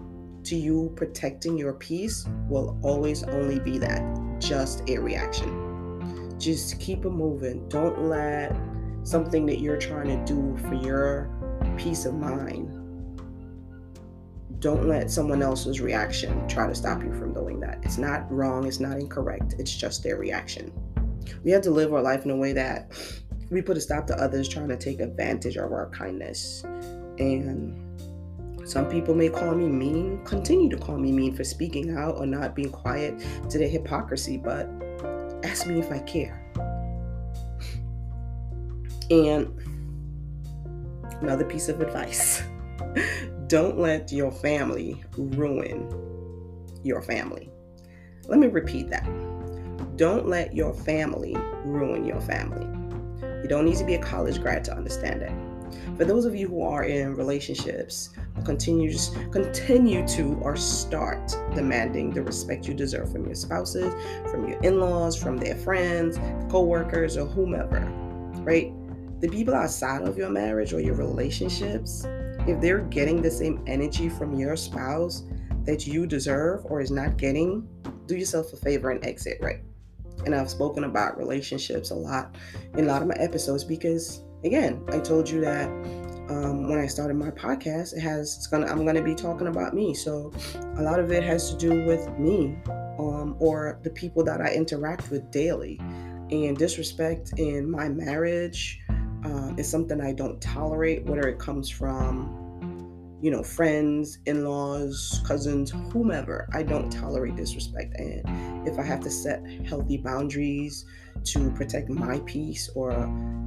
to 0.45 0.57
you 0.57 0.93
protecting 0.97 1.59
your 1.59 1.75
peace 1.75 2.27
will 2.49 2.79
always 2.83 3.23
only 3.25 3.59
be 3.59 3.79
that 3.79 4.03
just 4.39 4.89
a 4.89 4.99
reaction. 4.99 6.35
Just 6.39 6.79
keep 6.81 7.05
it 7.05 7.11
moving. 7.11 7.69
Don't 7.69 8.09
let 8.09 8.57
something 9.03 9.47
that 9.47 9.61
you're 9.61 9.79
trying 9.79 10.09
to 10.09 10.33
do 10.33 10.57
for 10.69 10.75
your 10.75 11.31
peace 11.77 12.05
of 12.05 12.15
mind, 12.15 12.75
don't 14.61 14.89
let 14.89 15.11
someone 15.11 15.41
else's 15.41 15.81
reaction 15.81 16.47
try 16.49 16.67
to 16.67 16.75
stop 16.75 17.03
you 17.03 17.13
from 17.15 17.33
doing 17.33 17.61
that. 17.61 17.79
It's 17.83 17.99
not 17.99 18.31
wrong, 18.31 18.67
it's 18.67 18.81
not 18.81 18.99
incorrect, 18.99 19.55
it's 19.59 19.75
just 19.75 20.03
their 20.03 20.17
reaction. 20.17 20.73
We 21.45 21.51
have 21.53 21.63
to 21.63 21.71
live 21.71 21.95
our 21.95 22.03
life 22.03 22.25
in 22.25 22.31
a 22.31 22.37
way 22.37 22.53
that 22.55 22.91
we 23.51 23.63
put 23.63 23.77
a 23.77 23.81
stop 23.81 24.07
to 24.09 24.21
others 24.21 24.49
trying 24.49 24.69
to 24.69 24.77
take 24.77 25.01
advantage 25.01 25.57
of 25.57 25.73
our 25.73 25.89
kindness. 25.91 26.65
And 27.19 27.88
some 28.69 28.87
people 28.91 29.15
may 29.15 29.31
call 29.31 29.55
me 29.55 29.67
mean, 29.67 30.23
continue 30.27 30.69
to 30.69 30.77
call 30.77 30.99
me 30.99 31.11
mean 31.11 31.35
for 31.35 31.43
speaking 31.43 31.97
out 31.97 32.19
or 32.19 32.27
not 32.27 32.55
being 32.55 32.71
quiet 32.71 33.19
to 33.49 33.57
the 33.57 33.67
hypocrisy, 33.67 34.37
but 34.37 34.69
ask 35.43 35.67
me 35.67 35.79
if 35.79 35.91
I 35.91 36.01
care. 36.01 36.45
And 39.11 39.59
another 41.23 41.47
piece 41.47 41.71
of 41.71 41.81
advice 41.81 42.43
don't 43.47 43.79
let 43.79 44.13
your 44.13 44.31
family 44.31 45.03
ruin 45.17 45.89
your 46.85 47.01
family. 47.01 47.51
Let 48.27 48.39
me 48.39 48.49
repeat 48.49 48.91
that. 48.91 49.09
Don't 49.97 50.29
let 50.29 50.55
your 50.55 50.75
family 50.75 51.35
ruin 51.65 52.05
your 52.05 52.21
family. 52.21 52.67
You 53.43 53.49
don't 53.49 53.65
need 53.65 53.79
to 53.79 53.85
be 53.85 53.95
a 53.95 54.03
college 54.03 54.43
grad 54.43 54.63
to 54.65 54.77
understand 54.77 55.23
that. 55.23 55.48
For 55.97 56.05
those 56.05 56.25
of 56.25 56.35
you 56.35 56.49
who 56.49 56.63
are 56.63 56.85
in 56.85 57.15
relationships, 57.15 58.11
continue 58.45 58.93
continue 59.31 60.07
to 60.09 60.39
or 60.43 60.57
start 60.57 61.37
demanding 61.55 62.11
the 62.11 62.23
respect 62.23 62.67
you 62.67 62.75
deserve 62.75 63.13
from 63.13 63.27
your 63.27 63.35
spouses, 63.35 63.93
from 64.31 64.49
your 64.49 64.61
in-laws, 64.61 65.21
from 65.21 65.37
their 65.37 65.57
friends, 65.57 66.19
co-workers, 66.51 67.17
or 67.17 67.27
whomever. 67.27 67.81
Right? 68.43 68.73
The 69.21 69.29
people 69.29 69.55
outside 69.55 70.03
of 70.03 70.17
your 70.17 70.31
marriage 70.31 70.73
or 70.73 70.81
your 70.81 70.95
relationships, 70.95 72.07
if 72.47 72.61
they're 72.61 72.83
getting 72.83 73.21
the 73.21 73.31
same 73.31 73.63
energy 73.67 74.09
from 74.09 74.35
your 74.35 74.57
spouse 74.57 75.25
that 75.65 75.87
you 75.87 76.07
deserve 76.07 76.65
or 76.67 76.81
is 76.81 76.91
not 76.91 77.17
getting, 77.17 77.69
do 78.07 78.17
yourself 78.17 78.53
a 78.53 78.57
favor 78.57 78.91
and 78.91 79.05
exit 79.05 79.39
right. 79.43 79.61
And 80.25 80.35
I've 80.35 80.51
spoken 80.51 80.85
about 80.85 81.17
relationships 81.17 81.91
a 81.91 81.95
lot 81.95 82.37
in 82.75 82.85
a 82.85 82.89
lot 82.89 83.03
of 83.03 83.09
my 83.09 83.15
episodes 83.15 83.65
because 83.65 84.23
again, 84.45 84.85
I 84.89 84.99
told 84.99 85.29
you 85.29 85.41
that 85.41 85.69
um, 86.31 86.69
when 86.69 86.79
I 86.79 86.87
started 86.87 87.15
my 87.15 87.31
podcast, 87.31 87.95
it 87.97 88.01
has 88.01 88.37
it's 88.37 88.47
gonna 88.47 88.67
I'm 88.67 88.85
gonna 88.85 89.03
be 89.03 89.15
talking 89.15 89.47
about 89.47 89.75
me. 89.75 89.95
So 89.95 90.33
a 90.77 90.83
lot 90.83 91.01
of 91.01 91.11
it 91.11 91.23
has 91.23 91.51
to 91.51 91.57
do 91.57 91.87
with 91.87 92.09
me 92.19 92.59
um, 92.99 93.37
or 93.39 93.79
the 93.83 93.91
people 93.91 94.25
that 94.25 94.41
I 94.41 94.53
interact 94.53 95.11
with 95.11 95.31
daily. 95.31 95.79
And 96.31 96.59
disrespect 96.59 97.33
in 97.39 97.71
my 97.71 97.89
marriage 97.89 98.81
um, 99.25 99.55
is 99.59 99.67
something 99.67 99.99
I 99.99 100.13
don't 100.13 100.39
tolerate, 100.43 101.05
whether 101.07 101.27
it 101.27 101.39
comes 101.39 101.71
from 101.71 102.48
you 103.21 103.31
know, 103.31 103.43
friends, 103.43 104.19
in 104.27 104.45
laws, 104.45 105.21
cousins, 105.27 105.71
whomever. 105.93 106.49
I 106.53 106.63
don't 106.63 106.91
tolerate 106.91 107.37
disrespect. 107.37 107.95
And 107.99 108.67
if 108.69 108.79
I 108.79 108.83
have 108.83 109.01
to 109.01 109.11
set 109.11 109.45
healthy 109.67 109.97
boundaries 109.97 110.85
to 111.25 111.51
protect 111.53 111.89
my 111.89 112.21
peace 112.27 112.71
or, 112.75 112.93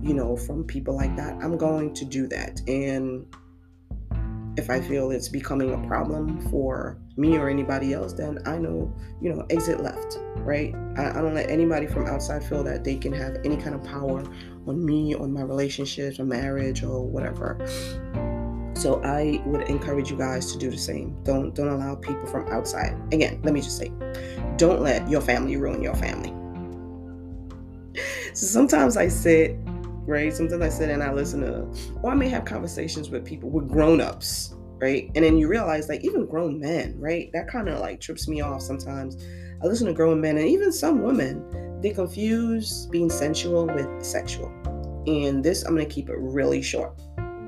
you 0.01 0.13
know, 0.13 0.35
from 0.35 0.65
people 0.65 0.95
like 0.95 1.15
that, 1.15 1.33
I'm 1.41 1.57
going 1.57 1.93
to 1.93 2.05
do 2.05 2.27
that. 2.27 2.61
And 2.67 3.25
if 4.57 4.69
I 4.69 4.81
feel 4.81 5.11
it's 5.11 5.29
becoming 5.29 5.73
a 5.73 5.87
problem 5.87 6.41
for 6.49 6.97
me 7.15 7.37
or 7.37 7.47
anybody 7.47 7.93
else, 7.93 8.11
then 8.13 8.39
I 8.45 8.57
know, 8.57 8.93
you 9.21 9.33
know, 9.33 9.45
exit 9.49 9.81
left, 9.81 10.19
right? 10.39 10.75
I, 10.97 11.11
I, 11.11 11.21
don't 11.21 11.33
let 11.33 11.49
anybody 11.49 11.87
from 11.87 12.05
outside 12.05 12.43
feel 12.43 12.63
that 12.65 12.83
they 12.83 12.95
can 12.95 13.13
have 13.13 13.37
any 13.45 13.55
kind 13.55 13.75
of 13.75 13.83
power 13.83 14.23
on 14.67 14.85
me, 14.85 15.15
on 15.15 15.31
my 15.31 15.41
relationships, 15.41 16.19
or 16.19 16.25
marriage, 16.25 16.83
or 16.83 17.05
whatever. 17.07 17.57
So 18.81 18.99
I 19.03 19.39
would 19.45 19.69
encourage 19.69 20.09
you 20.09 20.17
guys 20.17 20.51
to 20.53 20.57
do 20.57 20.71
the 20.71 20.77
same. 20.77 21.15
Don't 21.23 21.53
don't 21.53 21.67
allow 21.67 21.93
people 21.93 22.25
from 22.25 22.47
outside. 22.47 22.99
Again, 23.13 23.39
let 23.43 23.53
me 23.53 23.61
just 23.61 23.77
say, 23.77 23.91
don't 24.57 24.81
let 24.81 25.07
your 25.07 25.21
family 25.21 25.55
ruin 25.55 25.83
your 25.83 25.93
family. 25.93 26.33
So 28.33 28.47
sometimes 28.47 28.97
I 28.97 29.07
sit, 29.07 29.55
right? 30.07 30.33
Sometimes 30.33 30.63
I 30.63 30.69
sit 30.69 30.89
and 30.89 31.03
I 31.03 31.13
listen 31.13 31.41
to, 31.41 31.67
or 32.01 32.09
I 32.09 32.15
may 32.15 32.27
have 32.29 32.43
conversations 32.43 33.11
with 33.11 33.23
people 33.23 33.51
with 33.51 33.69
grown-ups, 33.69 34.55
right? 34.79 35.11
And 35.13 35.23
then 35.23 35.37
you 35.37 35.47
realize 35.47 35.87
like 35.87 36.03
even 36.03 36.25
grown 36.25 36.59
men, 36.59 36.95
right? 36.97 37.29
That 37.33 37.47
kind 37.47 37.69
of 37.69 37.81
like 37.81 38.01
trips 38.01 38.27
me 38.27 38.41
off 38.41 38.63
sometimes. 38.63 39.23
I 39.61 39.67
listen 39.67 39.85
to 39.85 39.93
grown 39.93 40.19
men 40.19 40.39
and 40.39 40.47
even 40.47 40.71
some 40.71 41.03
women, 41.03 41.79
they 41.81 41.91
confuse 41.91 42.87
being 42.87 43.11
sensual 43.11 43.67
with 43.67 44.03
sexual. 44.03 44.51
And 45.05 45.43
this 45.43 45.65
I'm 45.65 45.75
gonna 45.75 45.85
keep 45.85 46.09
it 46.09 46.17
really 46.17 46.63
short 46.63 46.99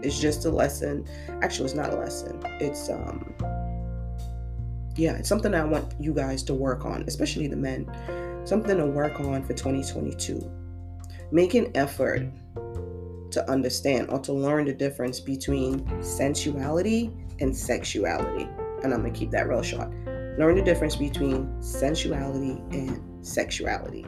it's 0.04 0.20
just 0.20 0.46
a 0.46 0.50
lesson. 0.50 1.08
Actually, 1.42 1.66
it's 1.66 1.76
not 1.76 1.92
a 1.92 1.96
lesson. 1.96 2.40
It's 2.60 2.90
um 2.90 3.34
yeah, 4.96 5.14
it's 5.14 5.30
something 5.30 5.54
I 5.56 5.64
want 5.64 5.94
you 6.00 6.14
guys 6.14 6.44
to 6.44 6.54
work 6.54 6.86
on, 6.86 7.04
especially 7.08 7.48
the 7.48 7.56
men. 7.56 7.90
Something 8.46 8.78
to 8.78 8.86
work 8.86 9.20
on 9.20 9.44
for 9.44 9.54
2022. 9.54 10.52
Make 11.32 11.56
an 11.56 11.72
effort 11.76 12.30
to 13.32 13.50
understand 13.50 14.10
or 14.12 14.20
to 14.20 14.34
learn 14.34 14.66
the 14.66 14.74
difference 14.74 15.20
between 15.20 15.80
sensuality 16.04 17.12
and 17.40 17.56
sexuality. 17.56 18.48
And 18.84 18.94
I'm 18.94 19.02
going 19.02 19.14
to 19.14 19.20
keep 19.20 19.32
that 19.32 19.48
real 19.48 19.64
short. 19.64 19.90
Learn 20.38 20.56
the 20.56 20.62
difference 20.62 20.96
between 20.96 21.48
sensuality 21.62 22.62
and 22.72 23.26
sexuality. 23.26 24.06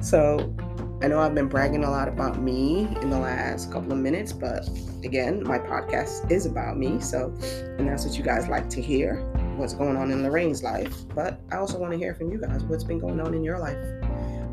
So, 0.00 0.54
I 1.02 1.08
know 1.08 1.18
I've 1.18 1.34
been 1.34 1.48
bragging 1.48 1.82
a 1.82 1.90
lot 1.90 2.06
about 2.06 2.40
me 2.40 2.86
in 3.00 3.10
the 3.10 3.18
last 3.18 3.72
couple 3.72 3.90
of 3.90 3.98
minutes, 3.98 4.32
but 4.32 4.68
again, 5.02 5.42
my 5.42 5.58
podcast 5.58 6.30
is 6.30 6.46
about 6.46 6.78
me. 6.78 7.00
So, 7.00 7.34
and 7.76 7.88
that's 7.88 8.06
what 8.06 8.16
you 8.16 8.22
guys 8.22 8.46
like 8.46 8.70
to 8.70 8.80
hear 8.80 9.16
what's 9.56 9.74
going 9.74 9.96
on 9.96 10.12
in 10.12 10.22
Lorraine's 10.22 10.62
life. 10.62 10.94
But 11.12 11.40
I 11.50 11.56
also 11.56 11.76
want 11.76 11.90
to 11.90 11.98
hear 11.98 12.14
from 12.14 12.30
you 12.30 12.38
guys 12.38 12.62
what's 12.64 12.84
been 12.84 13.00
going 13.00 13.20
on 13.20 13.34
in 13.34 13.42
your 13.42 13.58
life. 13.58 13.84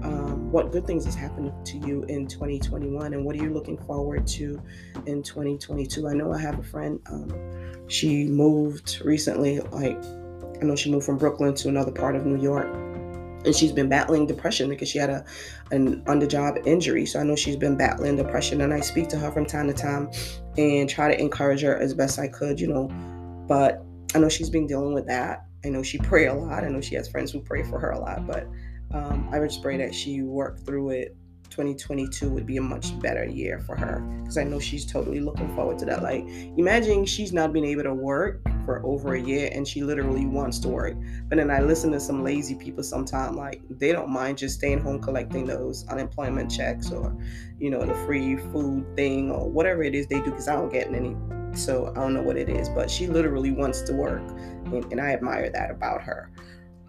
Um, 0.02 0.52
what 0.52 0.72
good 0.72 0.88
things 0.88 1.06
has 1.06 1.14
happened 1.14 1.54
to 1.68 1.78
you 1.78 2.04
in 2.06 2.26
2021 2.26 3.14
and 3.14 3.24
what 3.24 3.36
are 3.36 3.44
you 3.44 3.54
looking 3.54 3.78
forward 3.78 4.26
to 4.28 4.62
in 5.08 5.22
2022 5.22 6.08
i 6.08 6.14
know 6.14 6.32
i 6.32 6.40
have 6.40 6.58
a 6.58 6.64
friend 6.64 7.02
um, 7.08 7.30
she 7.90 8.24
moved 8.24 9.02
recently 9.02 9.60
like 9.60 10.02
i 10.62 10.64
know 10.64 10.74
she 10.74 10.90
moved 10.90 11.06
from 11.06 11.18
brooklyn 11.18 11.54
to 11.54 11.68
another 11.68 11.92
part 11.92 12.16
of 12.16 12.26
new 12.26 12.42
york 12.42 12.89
and 13.46 13.56
she's 13.56 13.72
been 13.72 13.90
battling 13.90 14.26
depression 14.26 14.70
because 14.70 14.90
she 14.90 14.98
had 14.98 15.10
a 15.10 15.24
an 15.72 16.04
under 16.08 16.28
job 16.28 16.58
injury. 16.66 17.06
So 17.06 17.20
I 17.20 17.24
know 17.24 17.36
she's 17.36 17.56
been 17.56 17.78
battling 17.78 18.16
depression, 18.16 18.62
and 18.62 18.74
I 18.74 18.80
speak 18.82 19.08
to 19.10 19.18
her 19.18 19.32
from 19.32 19.46
time 19.46 19.68
to 19.68 19.74
time 19.74 20.10
and 20.58 20.90
try 20.90 21.14
to 21.14 21.20
encourage 21.20 21.62
her 21.62 21.78
as 21.78 21.94
best 21.94 22.20
I 22.20 22.28
could, 22.28 22.60
you 22.60 22.68
know. 22.68 22.88
But 23.48 23.84
I 24.16 24.20
know 24.20 24.30
she's 24.30 24.50
been 24.50 24.68
dealing 24.68 24.94
with 24.94 25.08
that. 25.08 25.46
I 25.66 25.70
know 25.70 25.84
she 25.84 25.98
pray 25.98 26.28
a 26.28 26.34
lot. 26.34 26.64
I 26.64 26.70
know 26.70 26.82
she 26.82 26.96
has 26.96 27.10
friends 27.10 27.32
who 27.32 27.42
pray 27.42 27.64
for 27.64 27.80
her 27.80 27.92
a 27.92 28.00
lot, 28.00 28.26
but 28.26 28.48
um, 28.92 29.30
I 29.32 29.40
would 29.40 29.50
just 29.50 29.62
pray 29.62 29.78
that 29.78 29.94
she 29.94 30.22
worked 30.22 30.66
through 30.66 30.92
it 30.92 31.16
2022 31.50 32.30
would 32.30 32.46
be 32.46 32.58
a 32.58 32.62
much 32.62 32.98
better 33.00 33.26
year 33.26 33.60
for 33.60 33.76
her 33.76 34.00
because 34.20 34.38
I 34.38 34.44
know 34.44 34.60
she's 34.60 34.86
totally 34.86 35.20
looking 35.20 35.54
forward 35.56 35.80
to 35.80 35.86
that. 35.86 36.04
Like, 36.04 36.26
imagine 36.58 37.06
she's 37.06 37.34
not 37.34 37.54
been 37.54 37.66
able 37.66 37.84
to 37.84 37.94
work 37.94 38.42
for 38.70 38.86
over 38.86 39.16
a 39.16 39.20
year 39.20 39.50
and 39.52 39.68
she 39.68 39.82
literally 39.82 40.28
wants 40.28 40.60
to 40.60 40.68
work. 40.68 40.96
But 41.28 41.40
then 41.40 41.50
I 41.50 41.60
listen 41.60 41.92
to 41.94 42.00
some 42.00 42.24
lazy 42.24 42.54
people 42.54 42.84
sometimes, 42.84 43.36
like, 43.36 43.64
they 43.68 43.92
don't 43.92 44.12
mind 44.12 44.38
just 44.38 44.60
staying 44.60 44.80
home 44.80 45.02
collecting 45.02 45.48
those 45.48 45.88
unemployment 45.88 46.52
checks 46.52 46.92
or, 46.92 47.18
you 47.58 47.72
know, 47.72 47.84
the 47.84 47.96
free 48.06 48.38
food 48.38 48.86
thing 48.96 49.32
or 49.32 49.50
whatever 49.50 49.82
it 49.82 49.96
is 49.96 50.06
they 50.06 50.20
do 50.20 50.26
because 50.26 50.48
I 50.48 50.54
don't 50.54 50.72
get 50.72 50.94
any. 50.94 51.16
So 51.56 51.88
I 51.88 51.96
don't 51.96 52.14
know 52.14 52.22
what 52.22 52.38
it 52.38 52.48
is, 52.48 52.70
but 52.70 52.92
she 52.92 53.08
literally 53.08 53.50
wants 53.50 53.82
to 53.82 53.94
work. 53.94 54.22
And, 54.66 54.86
and 54.92 55.02
I 55.02 55.14
admire 55.14 55.50
that 55.50 55.72
about 55.72 56.04
her. 56.04 56.30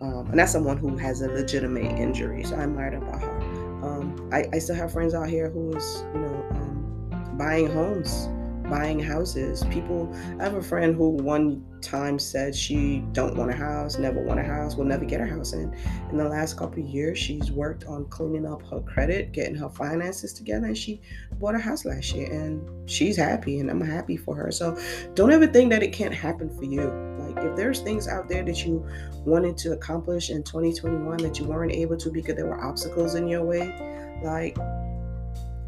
Um, 0.02 0.26
and 0.28 0.38
that's 0.38 0.52
someone 0.52 0.76
who 0.76 0.98
has 0.98 1.22
a 1.22 1.28
legitimate 1.28 1.98
injury. 1.98 2.44
So 2.44 2.56
I 2.56 2.64
admire 2.64 2.90
that 2.90 3.02
about 3.02 3.22
her. 3.22 3.40
Um, 3.82 4.28
I, 4.30 4.44
I, 4.52 4.58
still 4.58 4.76
have 4.76 4.92
friends 4.92 5.14
out 5.14 5.30
here 5.30 5.48
who 5.48 5.74
is, 5.74 6.04
you 6.12 6.20
know, 6.20 6.46
um, 6.50 7.36
buying 7.38 7.70
homes, 7.70 8.28
buying 8.70 9.00
houses. 9.00 9.64
People, 9.70 10.10
I 10.38 10.44
have 10.44 10.54
a 10.54 10.62
friend 10.62 10.94
who 10.94 11.10
one 11.10 11.66
time 11.82 12.18
said 12.18 12.54
she 12.54 13.04
don't 13.12 13.36
want 13.36 13.50
a 13.50 13.54
house, 13.54 13.98
never 13.98 14.22
want 14.22 14.38
a 14.38 14.44
house, 14.44 14.76
will 14.76 14.84
never 14.84 15.04
get 15.04 15.20
a 15.20 15.26
house. 15.26 15.52
in. 15.52 15.74
in 16.10 16.16
the 16.16 16.24
last 16.24 16.56
couple 16.56 16.78
years, 16.78 17.18
she's 17.18 17.50
worked 17.50 17.84
on 17.84 18.06
cleaning 18.06 18.46
up 18.46 18.62
her 18.68 18.80
credit, 18.80 19.32
getting 19.32 19.56
her 19.56 19.68
finances 19.68 20.32
together, 20.32 20.66
and 20.66 20.78
she 20.78 21.00
bought 21.40 21.54
a 21.54 21.58
house 21.58 21.84
last 21.84 22.14
year. 22.14 22.30
And 22.30 22.88
she's 22.88 23.16
happy, 23.16 23.58
and 23.58 23.70
I'm 23.70 23.80
happy 23.80 24.16
for 24.16 24.34
her. 24.36 24.50
So 24.52 24.78
don't 25.14 25.32
ever 25.32 25.46
think 25.46 25.70
that 25.70 25.82
it 25.82 25.92
can't 25.92 26.14
happen 26.14 26.48
for 26.56 26.64
you. 26.64 26.82
Like 27.18 27.44
if 27.44 27.56
there's 27.56 27.80
things 27.80 28.06
out 28.08 28.28
there 28.28 28.44
that 28.44 28.64
you 28.64 28.86
wanted 29.26 29.56
to 29.58 29.72
accomplish 29.72 30.30
in 30.30 30.42
2021 30.44 31.18
that 31.18 31.38
you 31.38 31.44
weren't 31.44 31.72
able 31.72 31.96
to 31.96 32.10
because 32.10 32.36
there 32.36 32.46
were 32.46 32.62
obstacles 32.64 33.16
in 33.16 33.28
your 33.28 33.44
way, 33.44 33.74
like 34.22 34.56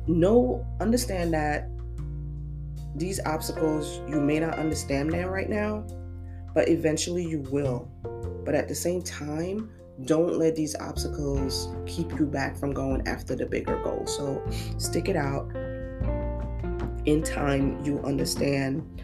no 0.07 0.67
understand 0.81 1.33
that 1.33 1.69
these 2.95 3.21
obstacles 3.25 4.01
you 4.09 4.21
may 4.21 4.39
not 4.39 4.59
understand 4.59 5.13
them 5.13 5.29
right 5.29 5.49
now, 5.49 5.87
but 6.55 6.69
eventually 6.69 7.25
you 7.25 7.41
will. 7.51 7.91
But 8.45 8.55
at 8.55 8.69
the 8.69 8.75
same 8.75 9.03
time, 9.03 9.71
don't 10.05 10.39
let 10.39 10.57
these 10.57 10.75
obstacles 10.77 11.69
keep 11.87 12.11
you 12.19 12.27
back 12.27 12.57
from 12.57 12.73
going 12.73 13.07
after 13.07 13.35
the 13.37 13.47
bigger 13.47 13.81
goal. 13.83 14.07
So 14.07 14.43
stick 14.79 15.09
it 15.09 15.17
out. 15.17 15.51
In 17.05 17.23
time, 17.23 17.85
you 17.85 18.01
understand 18.01 19.03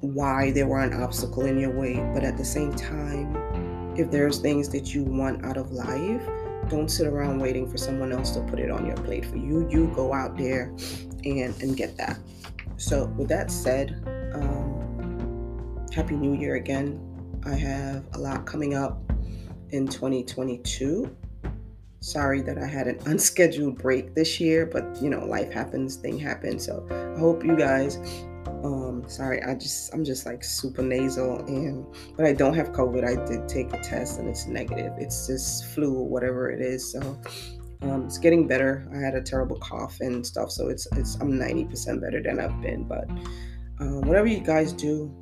why 0.00 0.50
there 0.50 0.66
were 0.66 0.80
an 0.80 0.92
obstacle 1.00 1.44
in 1.44 1.58
your 1.58 1.70
way. 1.70 1.94
But 2.12 2.24
at 2.24 2.36
the 2.36 2.44
same 2.44 2.74
time, 2.74 3.94
if 3.96 4.10
there's 4.10 4.38
things 4.38 4.68
that 4.70 4.94
you 4.94 5.04
want 5.04 5.44
out 5.44 5.56
of 5.56 5.72
life, 5.72 6.22
don't 6.68 6.88
sit 6.88 7.06
around 7.06 7.38
waiting 7.38 7.68
for 7.70 7.76
someone 7.76 8.12
else 8.12 8.30
to 8.32 8.40
put 8.42 8.58
it 8.58 8.70
on 8.70 8.86
your 8.86 8.96
plate 8.96 9.26
for 9.26 9.36
you. 9.36 9.68
You 9.70 9.92
go 9.94 10.12
out 10.12 10.36
there 10.36 10.74
and 11.24 11.54
and 11.62 11.76
get 11.76 11.96
that. 11.98 12.18
So 12.82 13.06
with 13.16 13.28
that 13.28 13.48
said, 13.48 14.02
um, 14.34 15.86
happy 15.94 16.16
New 16.16 16.34
Year 16.34 16.56
again. 16.56 17.00
I 17.46 17.54
have 17.54 18.04
a 18.14 18.18
lot 18.18 18.44
coming 18.44 18.74
up 18.74 19.00
in 19.70 19.86
2022. 19.86 21.16
Sorry 22.00 22.42
that 22.42 22.58
I 22.58 22.66
had 22.66 22.88
an 22.88 22.98
unscheduled 23.06 23.78
break 23.78 24.16
this 24.16 24.40
year, 24.40 24.66
but 24.66 25.00
you 25.00 25.10
know, 25.10 25.24
life 25.24 25.52
happens, 25.52 25.94
thing 25.94 26.18
happens. 26.18 26.66
So 26.66 26.84
I 26.90 27.20
hope 27.20 27.44
you 27.44 27.56
guys 27.56 27.98
um, 28.64 29.02
sorry, 29.08 29.42
I 29.42 29.54
just 29.54 29.92
I'm 29.92 30.04
just 30.04 30.24
like 30.24 30.44
super 30.44 30.82
nasal 30.82 31.40
and 31.46 31.84
but 32.16 32.26
I 32.26 32.32
don't 32.32 32.54
have 32.54 32.70
COVID. 32.72 33.04
I 33.04 33.24
did 33.26 33.48
take 33.48 33.72
a 33.72 33.82
test 33.82 34.18
and 34.20 34.28
it's 34.28 34.46
negative. 34.46 34.92
It's 34.98 35.26
just 35.26 35.66
flu 35.66 35.94
or 35.94 36.08
whatever 36.08 36.50
it 36.50 36.60
is. 36.60 36.92
So 36.92 37.18
um, 37.82 38.04
it's 38.06 38.18
getting 38.18 38.46
better. 38.46 38.86
I 38.94 38.98
had 38.98 39.14
a 39.14 39.22
terrible 39.22 39.56
cough 39.56 39.98
and 40.00 40.24
stuff, 40.24 40.50
so 40.50 40.68
it's 40.68 40.86
it's 40.92 41.16
I'm 41.16 41.32
90% 41.32 42.00
better 42.00 42.22
than 42.22 42.38
I've 42.38 42.60
been. 42.60 42.84
But 42.84 43.08
um, 43.80 44.02
whatever 44.02 44.26
you 44.26 44.40
guys 44.40 44.72
do, 44.72 45.12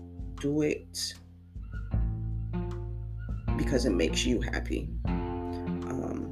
do 0.41 0.63
it 0.63 1.15
because 3.57 3.85
it 3.85 3.91
makes 3.91 4.25
you 4.25 4.41
happy. 4.41 4.89
Um, 5.07 6.27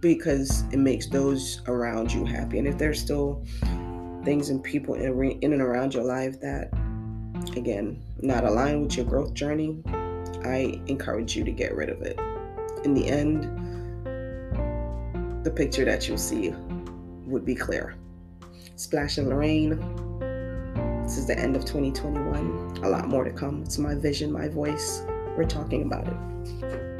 because 0.00 0.64
it 0.72 0.78
makes 0.78 1.08
those 1.08 1.62
around 1.66 2.12
you 2.12 2.24
happy. 2.24 2.58
And 2.58 2.68
if 2.68 2.78
they're 2.78 2.94
still 2.94 3.44
things 4.24 4.50
and 4.50 4.62
people 4.62 4.94
in, 4.94 5.38
in 5.40 5.52
and 5.52 5.62
around 5.62 5.94
your 5.94 6.04
life 6.04 6.40
that, 6.40 6.72
again, 7.56 8.02
not 8.20 8.44
align 8.44 8.82
with 8.82 8.96
your 8.96 9.06
growth 9.06 9.34
journey, 9.34 9.82
I 10.44 10.80
encourage 10.86 11.36
you 11.36 11.44
to 11.44 11.52
get 11.52 11.74
rid 11.74 11.90
of 11.90 12.02
it. 12.02 12.18
In 12.84 12.94
the 12.94 13.08
end, 13.08 13.63
the 15.44 15.50
picture 15.50 15.84
that 15.84 16.08
you'll 16.08 16.16
see 16.16 16.54
would 17.26 17.44
be 17.44 17.54
clear. 17.54 17.94
Splash 18.76 19.18
and 19.18 19.28
Lorraine. 19.28 19.78
This 21.02 21.18
is 21.18 21.26
the 21.26 21.38
end 21.38 21.54
of 21.54 21.66
2021. 21.66 22.78
A 22.82 22.88
lot 22.88 23.08
more 23.08 23.24
to 23.24 23.30
come. 23.30 23.62
It's 23.62 23.78
my 23.78 23.94
vision, 23.94 24.32
my 24.32 24.48
voice. 24.48 25.02
We're 25.36 25.44
talking 25.44 25.82
about 25.82 26.08
it. 26.08 26.93